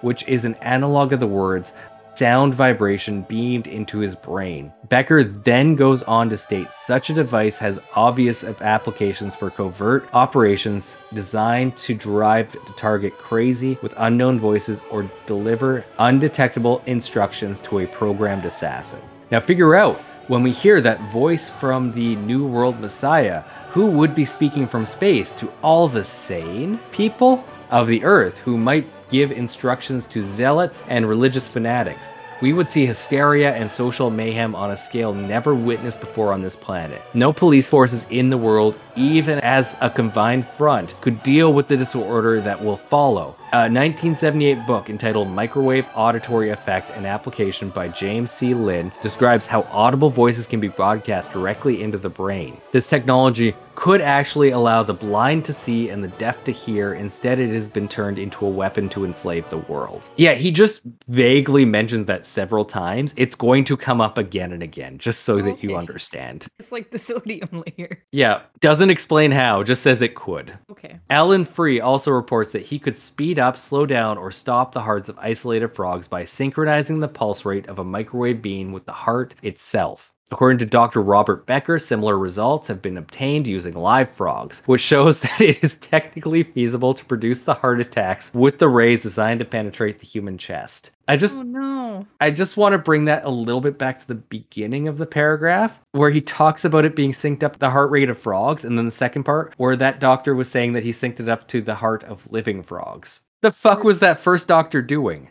[0.00, 1.72] which is an analog of the words
[2.18, 4.72] sound vibration beamed into his brain.
[4.88, 10.98] Becker then goes on to state such a device has obvious applications for covert operations
[11.14, 17.86] designed to drive the target crazy with unknown voices or deliver undetectable instructions to a
[17.86, 19.00] programmed assassin.
[19.30, 24.16] Now figure out when we hear that voice from the New World Messiah, who would
[24.16, 29.32] be speaking from space to all the sane people of the earth who might give
[29.32, 32.12] instructions to zealots and religious fanatics.
[32.40, 36.54] We would see hysteria and social mayhem on a scale never witnessed before on this
[36.54, 37.02] planet.
[37.12, 41.76] No police forces in the world, even as a combined front, could deal with the
[41.76, 43.34] disorder that will follow.
[43.50, 48.52] A 1978 book entitled Microwave Auditory Effect and Application by James C.
[48.52, 52.60] Lin describes how audible voices can be broadcast directly into the brain.
[52.72, 56.94] This technology could actually allow the blind to see and the deaf to hear.
[56.94, 60.10] Instead, it has been turned into a weapon to enslave the world.
[60.16, 63.14] Yeah, he just vaguely mentions that several times.
[63.16, 66.48] It's going to come up again and again, just so that you understand.
[66.58, 68.02] it's like the sodium layer.
[68.10, 70.58] Yeah, doesn't explain how, just says it could.
[70.72, 70.98] Okay.
[71.08, 75.08] Alan Free also reports that he could speed up, slow down, or stop the hearts
[75.08, 79.34] of isolated frogs by synchronizing the pulse rate of a microwave beam with the heart
[79.42, 80.14] itself.
[80.30, 81.00] According to Dr.
[81.00, 85.78] Robert Becker, similar results have been obtained using live frogs, which shows that it is
[85.78, 90.36] technically feasible to produce the heart attacks with the rays designed to penetrate the human
[90.36, 90.90] chest.
[91.06, 92.06] I just Oh no.
[92.20, 95.06] I just want to bring that a little bit back to the beginning of the
[95.06, 98.76] paragraph where he talks about it being synced up the heart rate of frogs, and
[98.76, 101.62] then the second part where that doctor was saying that he synced it up to
[101.62, 103.22] the heart of living frogs.
[103.40, 105.28] The fuck was that first doctor doing?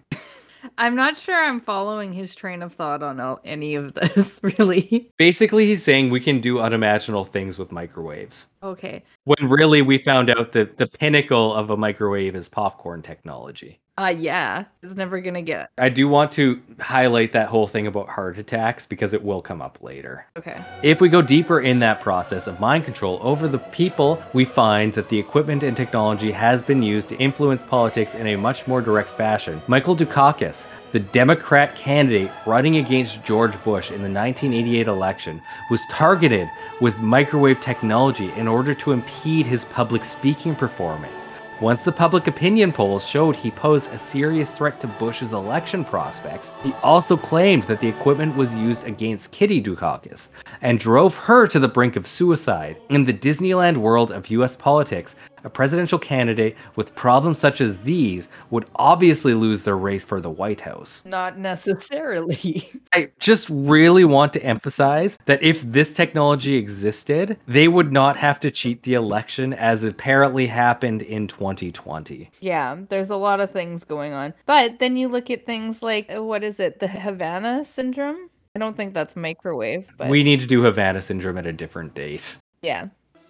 [0.77, 5.11] I'm not sure I'm following his train of thought on all, any of this, really.
[5.17, 8.47] Basically, he's saying we can do unimaginable things with microwaves.
[8.63, 9.03] Okay.
[9.25, 13.79] When really we found out that the pinnacle of a microwave is popcorn technology.
[13.99, 14.65] Uh yeah.
[14.83, 15.71] It's never gonna get.
[15.79, 19.59] I do want to highlight that whole thing about heart attacks because it will come
[19.59, 20.27] up later.
[20.37, 20.63] Okay.
[20.83, 24.93] If we go deeper in that process of mind control over the people, we find
[24.93, 28.83] that the equipment and technology has been used to influence politics in a much more
[28.83, 29.63] direct fashion.
[29.67, 35.41] Michael Dukakis, the Democrat candidate running against George Bush in the 1988 election,
[35.71, 36.47] was targeted
[36.81, 41.29] with microwave technology in order to impede his public speaking performance.
[41.59, 46.51] Once the public opinion polls showed he posed a serious threat to Bush's election prospects,
[46.61, 50.29] he also claimed that the equipment was used against Kitty Dukakis
[50.61, 52.77] and drove her to the brink of suicide.
[52.89, 55.15] In the Disneyland world of US politics,
[55.47, 60.29] a presidential candidate with problems such as these would obviously lose their race for the
[60.29, 61.01] White House.
[61.05, 62.69] Not necessarily.
[62.93, 68.39] I just really want to emphasize that if this technology existed, they would not have
[68.41, 72.29] to cheat the election as apparently happened in 2020.
[72.41, 74.33] yeah, there's a lot of things going on.
[74.45, 76.79] But then you look at things like uh, what is it?
[76.79, 78.29] The Havana syndrome?
[78.55, 81.93] I don't think that's microwave, but We need to do Havana syndrome at a different
[81.95, 82.35] date.
[82.61, 82.87] yeah.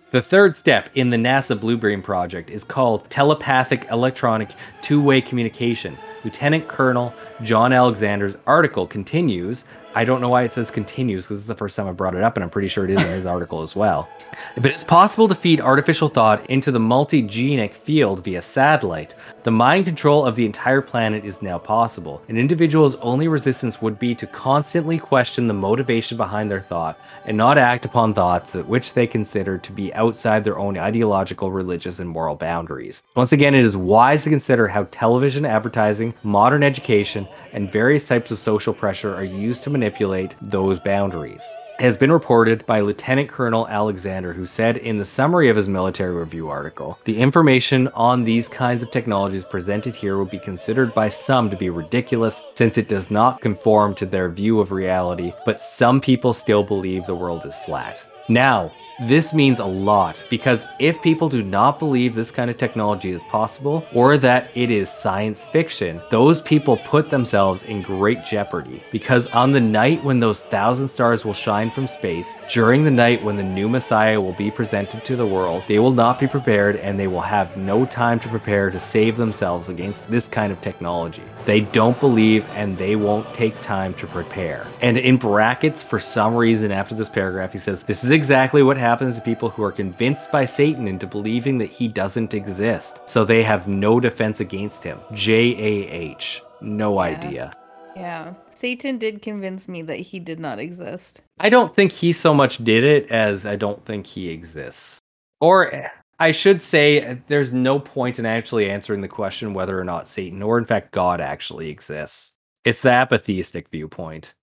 [0.09, 4.51] The third step in the NASA Blue Brain project is called telepathic electronic
[4.81, 5.97] two way communication.
[6.27, 9.63] Lieutenant Colonel John Alexander's article continues.
[9.95, 12.21] I don't know why it says continues because it's the first time I brought it
[12.21, 14.07] up, and I'm pretty sure it is in his article as well.
[14.55, 19.15] But it's possible to feed artificial thought into the multigenic field via satellite.
[19.41, 22.21] The mind control of the entire planet is now possible.
[22.27, 27.35] An individual's only resistance would be to constantly question the motivation behind their thought and
[27.35, 31.97] not act upon thoughts that which they consider to be outside their own ideological, religious,
[31.97, 33.01] and moral boundaries.
[33.15, 38.31] Once again, it is wise to consider how television, advertising, modern education, and various types
[38.31, 41.47] of social pressure are used to manipulate those boundaries.
[41.79, 46.15] Has been reported by Lieutenant Colonel Alexander, who said in the summary of his military
[46.15, 51.07] review article the information on these kinds of technologies presented here would be considered by
[51.07, 55.61] some to be ridiculous since it does not conform to their view of reality, but
[55.61, 58.03] some people still believe the world is flat.
[58.27, 63.11] Now, this means a lot because if people do not believe this kind of technology
[63.11, 68.81] is possible or that it is science fiction, those people put themselves in great jeopardy.
[68.91, 73.23] Because on the night when those thousand stars will shine from space, during the night
[73.23, 76.77] when the new Messiah will be presented to the world, they will not be prepared
[76.77, 80.59] and they will have no time to prepare to save themselves against this kind of
[80.61, 81.23] technology.
[81.45, 84.65] They don't believe and they won't take time to prepare.
[84.81, 88.77] And in brackets, for some reason, after this paragraph, he says, This is exactly what
[88.87, 93.01] happens to people who are convinced by Satan into believing that he doesn't exist.
[93.05, 94.97] So they have no defense against him.
[95.13, 95.33] J
[95.71, 96.41] A H.
[96.61, 97.01] No Yeah.
[97.11, 97.53] idea.
[97.95, 98.33] Yeah.
[98.55, 101.21] Satan did convince me that he did not exist.
[101.39, 104.99] I don't think he so much did it as I don't think he exists.
[105.41, 110.07] Or I should say, there's no point in actually answering the question whether or not
[110.07, 112.33] Satan or, in fact, God actually exists.
[112.65, 114.33] It's the apatheistic viewpoint.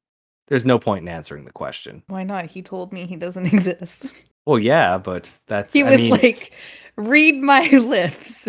[0.49, 2.03] There's no point in answering the question.
[2.07, 2.45] Why not?
[2.47, 4.07] He told me he doesn't exist.
[4.47, 5.73] Well, yeah, but that's.
[5.73, 6.53] He I was mean, like,
[6.97, 8.47] read my lips.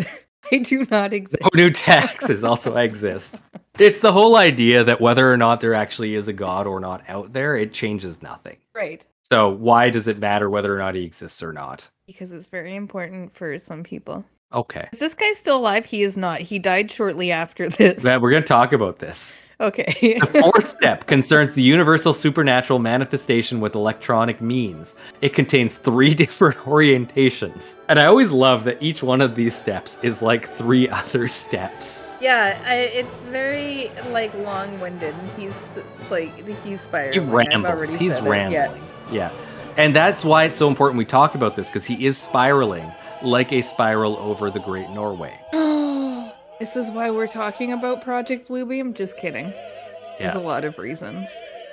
[0.51, 1.41] I do not exist.
[1.41, 3.41] no new taxes also exist.
[3.79, 7.03] It's the whole idea that whether or not there actually is a God or not
[7.07, 8.57] out there, it changes nothing.
[8.73, 9.03] Right.
[9.23, 11.89] So why does it matter whether or not he exists or not?
[12.05, 14.23] Because it's very important for some people.
[14.53, 14.87] Okay.
[14.93, 15.85] Is this guy still alive?
[15.85, 16.41] He is not.
[16.41, 18.03] He died shortly after this.
[18.03, 19.37] Well, We're going to talk about this.
[19.61, 20.19] Okay.
[20.19, 24.95] The fourth step concerns the universal supernatural manifestation with electronic means.
[25.21, 27.77] It contains three different orientations.
[27.87, 32.03] And I always love that each one of these steps is like three other steps.
[32.19, 35.15] yeah, I, it's very like long-winded.
[35.37, 35.55] He's
[36.09, 37.19] like he's He spiraling.
[37.21, 37.93] I've rambles.
[37.93, 38.81] He's said rambling.
[39.11, 39.31] Yeah.
[39.31, 39.31] Yeah.
[39.77, 42.91] And that's why it's so important we talk about this because he is spiraling
[43.21, 45.39] like a spiral over the Great Norway.
[46.59, 48.93] This is why we're talking about Project Bluebeam.
[48.93, 49.53] Just kidding.
[50.19, 50.37] There's Yeah.
[50.37, 51.27] a lot of reasons.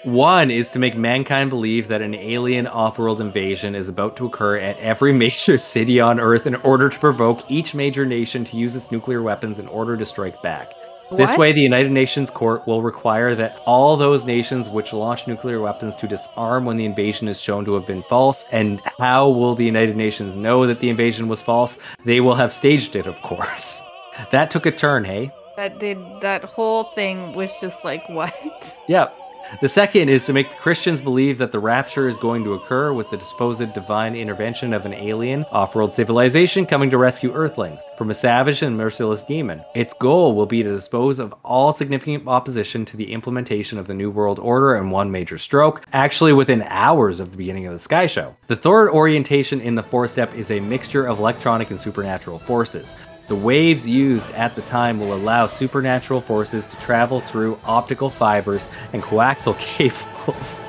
[0.05, 4.27] One is to make mankind believe that an alien off world invasion is about to
[4.27, 8.57] occur at every major city on Earth in order to provoke each major nation to
[8.57, 10.73] use its nuclear weapons in order to strike back.
[11.13, 15.61] This way, the United Nations Court will require that all those nations which launch nuclear
[15.61, 18.47] weapons to disarm when the invasion is shown to have been false.
[18.51, 21.77] And how will the United Nations know that the invasion was false?
[22.07, 23.83] They will have staged it, of course.
[24.31, 25.33] That took a turn, hey?
[25.57, 28.35] That did that whole thing was just like what?
[28.89, 29.17] Yep.
[29.61, 32.93] The second is to make the Christians believe that the rapture is going to occur
[32.93, 37.83] with the supposed divine intervention of an alien off world civilization coming to rescue Earthlings
[37.99, 39.63] from a savage and merciless demon.
[39.75, 43.95] Its goal will be to dispose of all significant opposition to the implementation of the
[43.95, 47.79] New World Order in one major stroke, actually within hours of the beginning of the
[47.79, 48.35] Sky Show.
[48.47, 52.91] The third orientation in the fourth step is a mixture of electronic and supernatural forces.
[53.33, 58.63] The waves used at the time will allow supernatural forces to travel through optical fibers
[58.93, 60.61] and coaxial cables.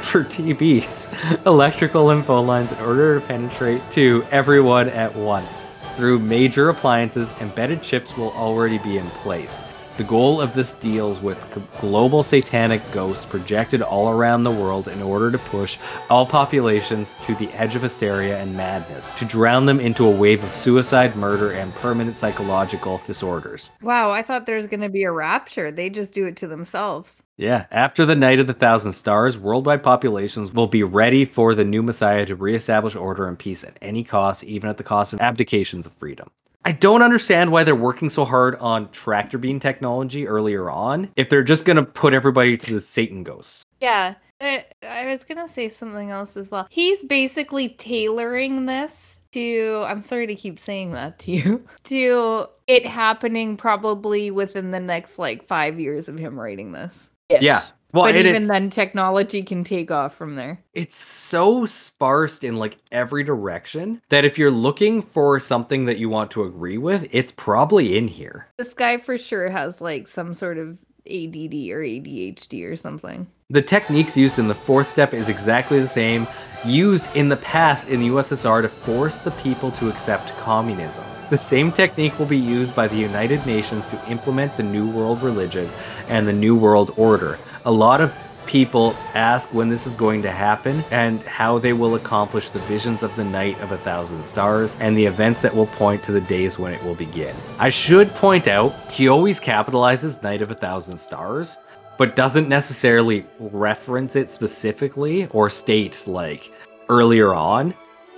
[0.00, 5.74] For TVs, electrical and phone lines in order to penetrate to everyone at once.
[5.98, 9.60] Through major appliances, embedded chips will already be in place.
[9.98, 11.38] The goal of this deals with
[11.78, 15.76] global satanic ghosts projected all around the world in order to push
[16.08, 20.42] all populations to the edge of hysteria and madness, to drown them into a wave
[20.44, 23.70] of suicide, murder, and permanent psychological disorders.
[23.82, 25.70] Wow, I thought there was gonna be a rapture.
[25.70, 27.22] They just do it to themselves.
[27.42, 31.64] Yeah, after the Night of the Thousand Stars, worldwide populations will be ready for the
[31.64, 35.18] new Messiah to reestablish order and peace at any cost, even at the cost of
[35.18, 36.30] abdications of freedom.
[36.64, 41.30] I don't understand why they're working so hard on tractor beam technology earlier on if
[41.30, 43.64] they're just going to put everybody to the Satan ghosts.
[43.80, 44.14] Yeah.
[44.40, 46.66] I was gonna say something else as well.
[46.68, 51.64] He's basically tailoring this to I'm sorry to keep saying that to you.
[51.84, 57.10] To it happening probably within the next like five years of him writing this.
[57.40, 57.62] Yeah.
[57.92, 60.58] Well, but even then, technology can take off from there.
[60.72, 66.08] it's so sparse in like every direction that if you're looking for something that you
[66.08, 68.48] want to agree with, it's probably in here.
[68.56, 73.26] This guy for sure has like some sort of ADD or ADHD or something.
[73.50, 76.26] The techniques used in the fourth step is exactly the same
[76.64, 81.04] used in the past in the USSR to force the people to accept communism.
[81.32, 85.22] The same technique will be used by the United Nations to implement the New World
[85.22, 85.66] Religion
[86.08, 87.38] and the New World Order.
[87.64, 88.12] A lot of
[88.44, 93.02] people ask when this is going to happen and how they will accomplish the visions
[93.02, 96.20] of the night of a thousand stars and the events that will point to the
[96.20, 97.34] days when it will begin.
[97.58, 101.56] I should point out, he always capitalizes Night of a Thousand Stars,
[101.96, 106.52] but doesn't necessarily reference it specifically or states like
[106.90, 107.72] earlier on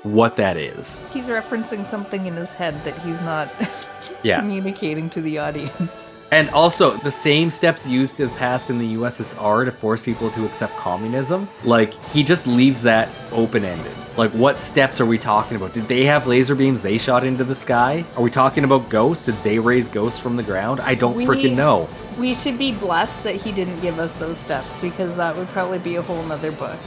[0.05, 1.03] what that is.
[1.13, 3.51] He's referencing something in his head that he's not
[4.23, 4.39] Yeah.
[4.39, 5.91] communicating to the audience.
[6.31, 10.31] And also, the same steps used in the past in the USSR to force people
[10.33, 13.93] to accept communism, like, he just leaves that open ended.
[14.17, 15.75] Like, what steps are we talking about?
[15.75, 18.05] Did they have laser beams they shot into the sky?
[18.17, 19.27] Are we talking about ghosts?
[19.27, 20.81] Did they raise ghosts from the ground?
[20.81, 21.89] I don't We- freaking know.
[22.19, 25.79] We should be blessed that he didn't give us those steps because that would probably
[25.79, 26.79] be a whole nother book.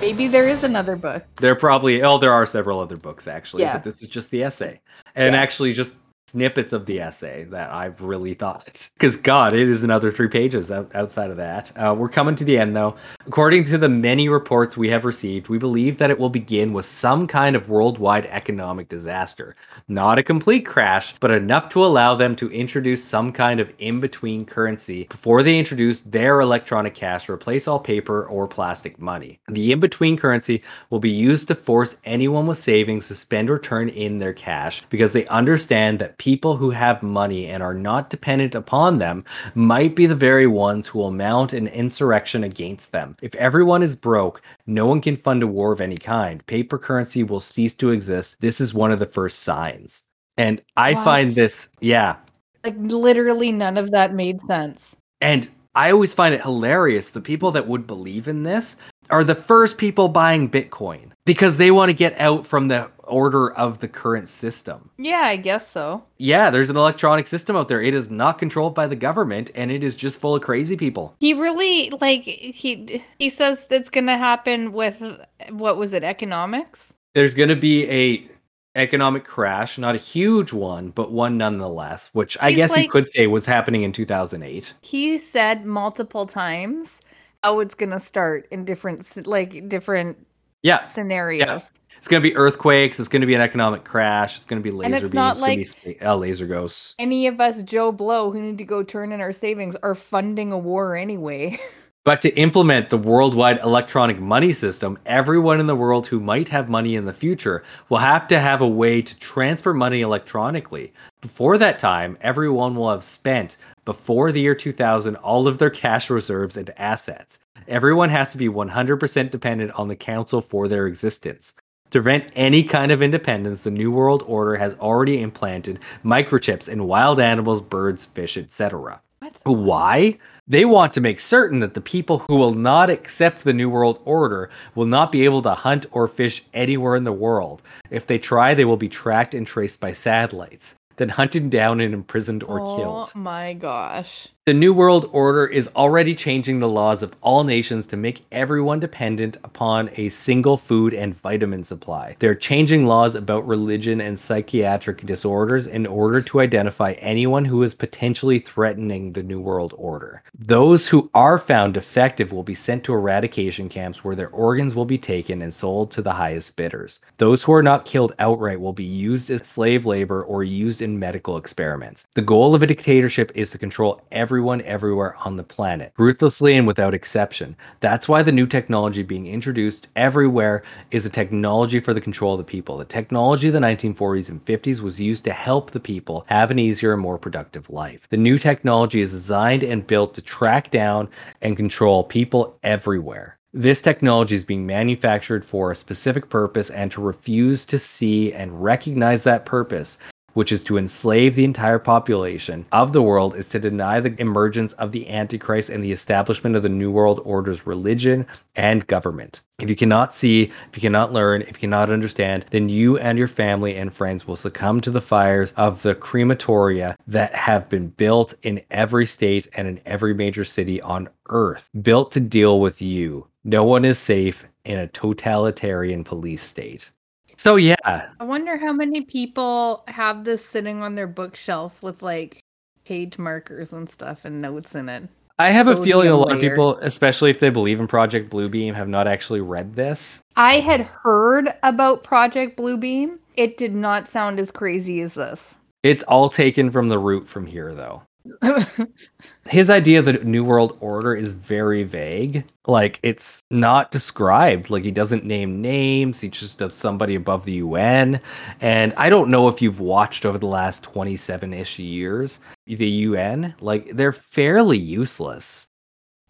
[0.00, 1.24] Maybe there is another book.
[1.40, 3.74] There probably, oh, there are several other books actually, Yeah.
[3.74, 4.80] but this is just the essay.
[5.14, 5.40] And Yeah.
[5.40, 5.94] actually, just
[6.28, 8.90] snippets of the essay that I've really thought.
[8.94, 11.70] Because, God, it is another three pages out, outside of that.
[11.76, 12.96] Uh, we're coming to the end, though.
[13.28, 16.84] According to the many reports we have received, we believe that it will begin with
[16.84, 19.54] some kind of worldwide economic disaster.
[19.86, 24.00] Not a complete crash, but enough to allow them to introduce some kind of in
[24.00, 29.38] between currency before they introduce their electronic cash to replace all paper or plastic money.
[29.46, 33.60] The in between currency will be used to force anyone with savings to spend or
[33.60, 38.10] turn in their cash because they understand that people who have money and are not
[38.10, 43.16] dependent upon them might be the very ones who will mount an insurrection against them.
[43.22, 46.44] If everyone is broke, no one can fund a war of any kind.
[46.46, 48.40] Paper currency will cease to exist.
[48.40, 50.04] This is one of the first signs.
[50.36, 52.16] And I find this, yeah.
[52.64, 54.94] Like literally none of that made sense.
[55.20, 57.10] And I always find it hilarious.
[57.10, 58.76] The people that would believe in this
[59.10, 63.52] are the first people buying Bitcoin because they want to get out from the order
[63.52, 64.90] of the current system.
[64.98, 66.04] Yeah, I guess so.
[66.18, 67.82] Yeah, there's an electronic system out there.
[67.82, 71.14] It is not controlled by the government and it is just full of crazy people.
[71.20, 75.02] He really like he he says it's gonna happen with
[75.50, 76.92] what was it economics?
[77.14, 78.28] There's going to be a
[78.76, 83.08] economic crash, not a huge one, but one nonetheless, which I He's guess you could
[83.08, 84.74] say was happening in 2008.
[84.82, 87.00] He said multiple times
[87.42, 90.25] how it's gonna start in different like different
[90.66, 91.70] Yeah, scenarios.
[91.96, 94.64] it's going to be earthquakes, it's going to be an economic crash, it's going to
[94.64, 96.96] be laser And it's beams, not it's be uh, laser ghosts.
[96.98, 100.50] Any of us Joe Blow who need to go turn in our savings are funding
[100.50, 101.60] a war anyway.
[102.06, 106.68] But to implement the worldwide electronic money system, everyone in the world who might have
[106.68, 110.92] money in the future will have to have a way to transfer money electronically.
[111.20, 113.56] Before that time, everyone will have spent,
[113.86, 117.38] before the year 2000, all of their cash reserves and assets.
[117.66, 121.54] Everyone has to be 100% dependent on the council for their existence.
[121.90, 126.86] To prevent any kind of independence, the New World Order has already implanted microchips in
[126.86, 129.00] wild animals, birds, fish, etc.
[129.44, 130.18] Why?
[130.48, 134.00] They want to make certain that the people who will not accept the New World
[134.04, 137.62] Order will not be able to hunt or fish anywhere in the world.
[137.90, 141.94] If they try, they will be tracked and traced by satellites, then hunted down and
[141.94, 143.12] imprisoned or oh killed.
[143.14, 144.28] Oh my gosh.
[144.46, 148.78] The New World Order is already changing the laws of all nations to make everyone
[148.78, 152.14] dependent upon a single food and vitamin supply.
[152.20, 157.74] They're changing laws about religion and psychiatric disorders in order to identify anyone who is
[157.74, 160.22] potentially threatening the New World Order.
[160.38, 164.84] Those who are found defective will be sent to eradication camps where their organs will
[164.84, 167.00] be taken and sold to the highest bidders.
[167.18, 171.00] Those who are not killed outright will be used as slave labor or used in
[171.00, 172.06] medical experiments.
[172.14, 174.02] The goal of a dictatorship is to control
[174.36, 177.56] everyone everywhere on the planet, ruthlessly and without exception.
[177.80, 182.38] That's why the new technology being introduced everywhere is a technology for the control of
[182.38, 182.76] the people.
[182.76, 186.58] The technology of the 1940s and 50s was used to help the people have an
[186.58, 188.06] easier and more productive life.
[188.10, 191.08] The new technology is designed and built to track down
[191.40, 193.38] and control people everywhere.
[193.54, 198.62] This technology is being manufactured for a specific purpose, and to refuse to see and
[198.62, 199.96] recognize that purpose
[200.36, 204.74] which is to enslave the entire population of the world, is to deny the emergence
[204.74, 209.40] of the Antichrist and the establishment of the New World Order's religion and government.
[209.58, 213.16] If you cannot see, if you cannot learn, if you cannot understand, then you and
[213.16, 217.88] your family and friends will succumb to the fires of the crematoria that have been
[217.88, 222.82] built in every state and in every major city on earth, built to deal with
[222.82, 223.26] you.
[223.42, 226.90] No one is safe in a totalitarian police state.
[227.36, 232.40] So yeah, I wonder how many people have this sitting on their bookshelf with like
[232.84, 235.08] page markers and stuff and notes in it.
[235.38, 238.30] I have a feeling a Sodium lot of people, especially if they believe in Project
[238.30, 240.22] Bluebeam, have not actually read this.
[240.36, 243.18] I had heard about Project Bluebeam.
[243.36, 245.58] It did not sound as crazy as this.
[245.82, 248.02] It's all taken from the root from here, though.
[249.48, 252.44] His idea of the New World Order is very vague.
[252.66, 254.70] Like, it's not described.
[254.70, 256.20] Like, he doesn't name names.
[256.20, 258.20] He's just of somebody above the UN.
[258.60, 263.54] And I don't know if you've watched over the last 27 ish years the UN.
[263.60, 265.68] Like, they're fairly useless.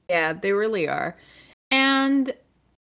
[0.09, 1.16] yeah, they really are.
[1.70, 2.32] And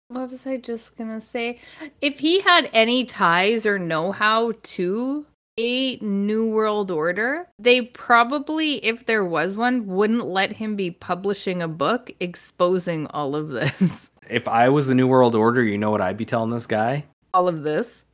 [0.10, 1.60] what was I just to say?
[2.02, 5.26] If he had any ties or know how to
[5.58, 11.62] a New World Order, they probably, if there was one, wouldn't let him be publishing
[11.62, 14.10] a book exposing all of this.
[14.28, 17.06] If I was the New World Order, you know what I'd be telling this guy?
[17.32, 18.06] all of this.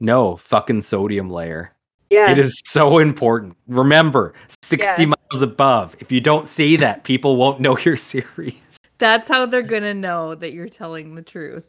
[0.00, 1.72] No, fucking sodium layer.
[2.10, 2.30] Yeah.
[2.30, 3.56] It is so important.
[3.66, 5.06] Remember, 60 Yeah.
[5.30, 5.96] miles above.
[5.98, 8.54] If you don't say that, people won't know you're serious.
[8.98, 11.64] That's how they're going to know that you're telling the truth.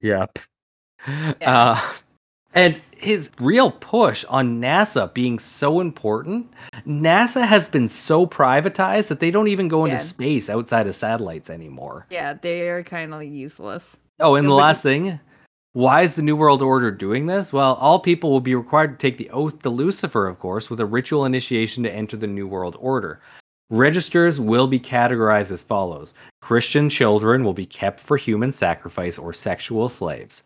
[0.00, 0.38] Yep.
[1.06, 1.92] Uh,
[2.54, 6.50] and his real push on NASA being so important,
[6.86, 10.02] NASA has been so privatized that they don't even go into Yeah.
[10.02, 12.06] space outside of satellites anymore.
[12.10, 13.96] Yeah, they are kind of useless.
[14.20, 15.20] Oh, and the last thing,
[15.72, 17.52] why is the New World Order doing this?
[17.52, 20.78] Well, all people will be required to take the oath to Lucifer, of course, with
[20.80, 23.20] a ritual initiation to enter the New World Order.
[23.70, 29.32] Registers will be categorized as follows Christian children will be kept for human sacrifice or
[29.32, 30.44] sexual slaves,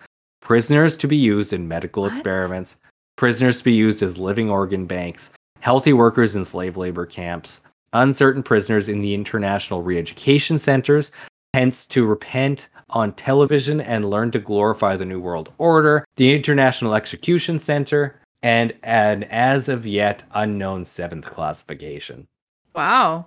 [0.48, 2.12] prisoners to be used in medical What?
[2.12, 2.76] experiments,
[3.16, 5.30] prisoners to be used as living organ banks,
[5.60, 7.60] healthy workers in slave labor camps,
[7.92, 11.12] uncertain prisoners in the international re education centers,
[11.52, 16.94] hence to repent on television and learn to glorify the New World Order, the International
[16.94, 22.26] Execution Center, and an as of yet unknown seventh classification.
[22.74, 23.26] Wow.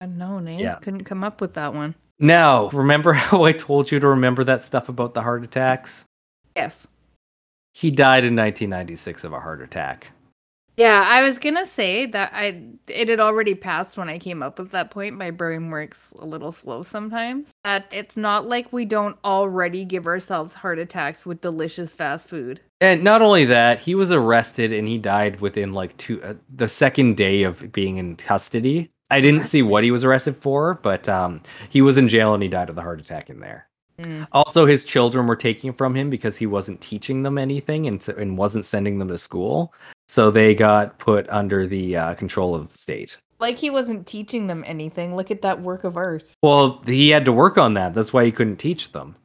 [0.00, 0.58] Unknown, eh?
[0.58, 0.74] Yeah.
[0.82, 1.94] Couldn't come up with that one.
[2.18, 6.04] Now, remember how I told you to remember that stuff about the heart attacks?
[6.58, 6.88] Yes.
[7.72, 10.10] He died in 1996 of a heart attack.
[10.76, 14.58] Yeah, I was gonna say that I it had already passed when I came up
[14.58, 15.16] with that point.
[15.16, 17.50] My brain works a little slow sometimes.
[17.64, 22.60] That it's not like we don't already give ourselves heart attacks with delicious fast food.
[22.80, 26.68] And not only that, he was arrested and he died within like two uh, the
[26.68, 28.90] second day of being in custody.
[29.10, 32.42] I didn't see what he was arrested for, but um, he was in jail and
[32.42, 33.67] he died of the heart attack in there.
[33.98, 34.26] Mm.
[34.32, 38.38] Also, his children were taking from him because he wasn't teaching them anything and, and
[38.38, 39.74] wasn't sending them to school.
[40.06, 43.18] So they got put under the uh, control of the state.
[43.40, 45.14] Like he wasn't teaching them anything.
[45.14, 46.32] Look at that work of art.
[46.42, 47.94] Well, he had to work on that.
[47.94, 49.16] That's why he couldn't teach them.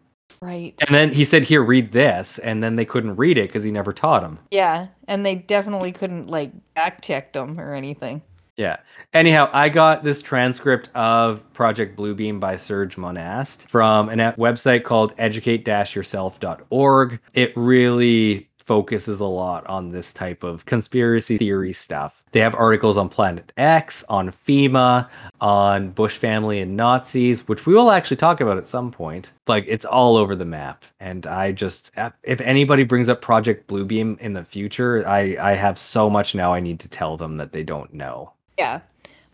[0.41, 0.75] Right.
[0.85, 2.37] And then he said, Here, read this.
[2.39, 4.39] And then they couldn't read it because he never taught them.
[4.51, 8.21] Yeah, and they definitely couldn't like back check them or anything.
[8.57, 8.77] Yeah.
[9.13, 15.15] Anyhow, I got this transcript of Project Bluebeam by Serge Monast from a website called
[15.17, 17.19] educate-yourself.org.
[17.33, 22.23] It really focuses a lot on this type of conspiracy theory stuff.
[22.31, 25.09] They have articles on Planet X, on FEMA,
[25.41, 29.33] on Bush family and Nazis, which we will actually talk about at some point.
[29.47, 30.85] Like it's all over the map.
[30.99, 35.53] And I just uh, if anybody brings up Project Bluebeam in the future, I I
[35.53, 38.32] have so much now I need to tell them that they don't know.
[38.57, 38.81] Yeah.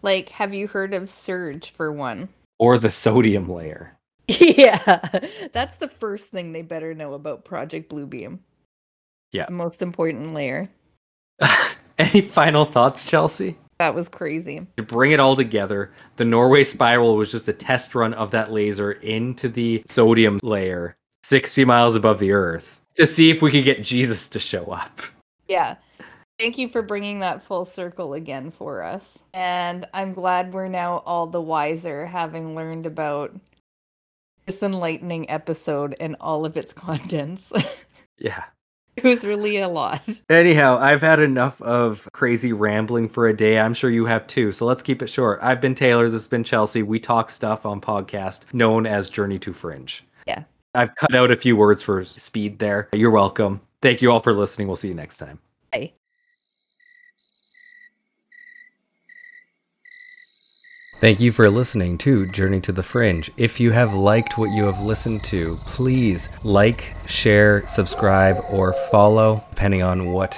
[0.02, 2.30] Like, have you heard of Serge for one?
[2.60, 3.98] or the sodium layer.
[4.28, 5.00] yeah.
[5.54, 8.40] That's the first thing they better know about Project Bluebeam.
[9.32, 9.44] Yeah.
[9.44, 10.70] It's the most important layer.
[11.98, 13.58] Any final thoughts, Chelsea?
[13.80, 14.68] That was crazy.
[14.78, 18.52] To bring it all together, the Norway spiral was just a test run of that
[18.52, 23.64] laser into the sodium layer 60 miles above the Earth to see if we could
[23.64, 25.02] get Jesus to show up.
[25.48, 25.76] Yeah.
[26.40, 29.20] Thank you for bringing that full circle again for us.
[29.34, 33.36] And I'm glad we're now all the wiser having learned about
[34.46, 37.52] this enlightening episode and all of its contents.
[38.18, 38.46] Yeah.
[38.96, 40.08] it was really a lot.
[40.30, 43.60] Anyhow, I've had enough of crazy rambling for a day.
[43.60, 44.54] I'm sure you have too.
[44.54, 45.40] So let's keep it short.
[45.42, 46.10] I've been Taylor.
[46.10, 46.84] This has been Chelsea.
[46.84, 50.06] We talk stuff on podcast known as Journey to Fringe.
[50.26, 50.44] Yeah.
[50.74, 52.88] I've cut out a few words for speed there.
[52.94, 53.60] You're welcome.
[53.82, 54.68] Thank you all for listening.
[54.68, 55.40] We'll see you next time.
[55.72, 55.94] Bye.
[61.00, 63.32] Thank you for listening to Journey to the Fringe.
[63.38, 69.42] If you have liked what you have listened to, please like, share, subscribe, or follow,
[69.50, 70.38] depending on what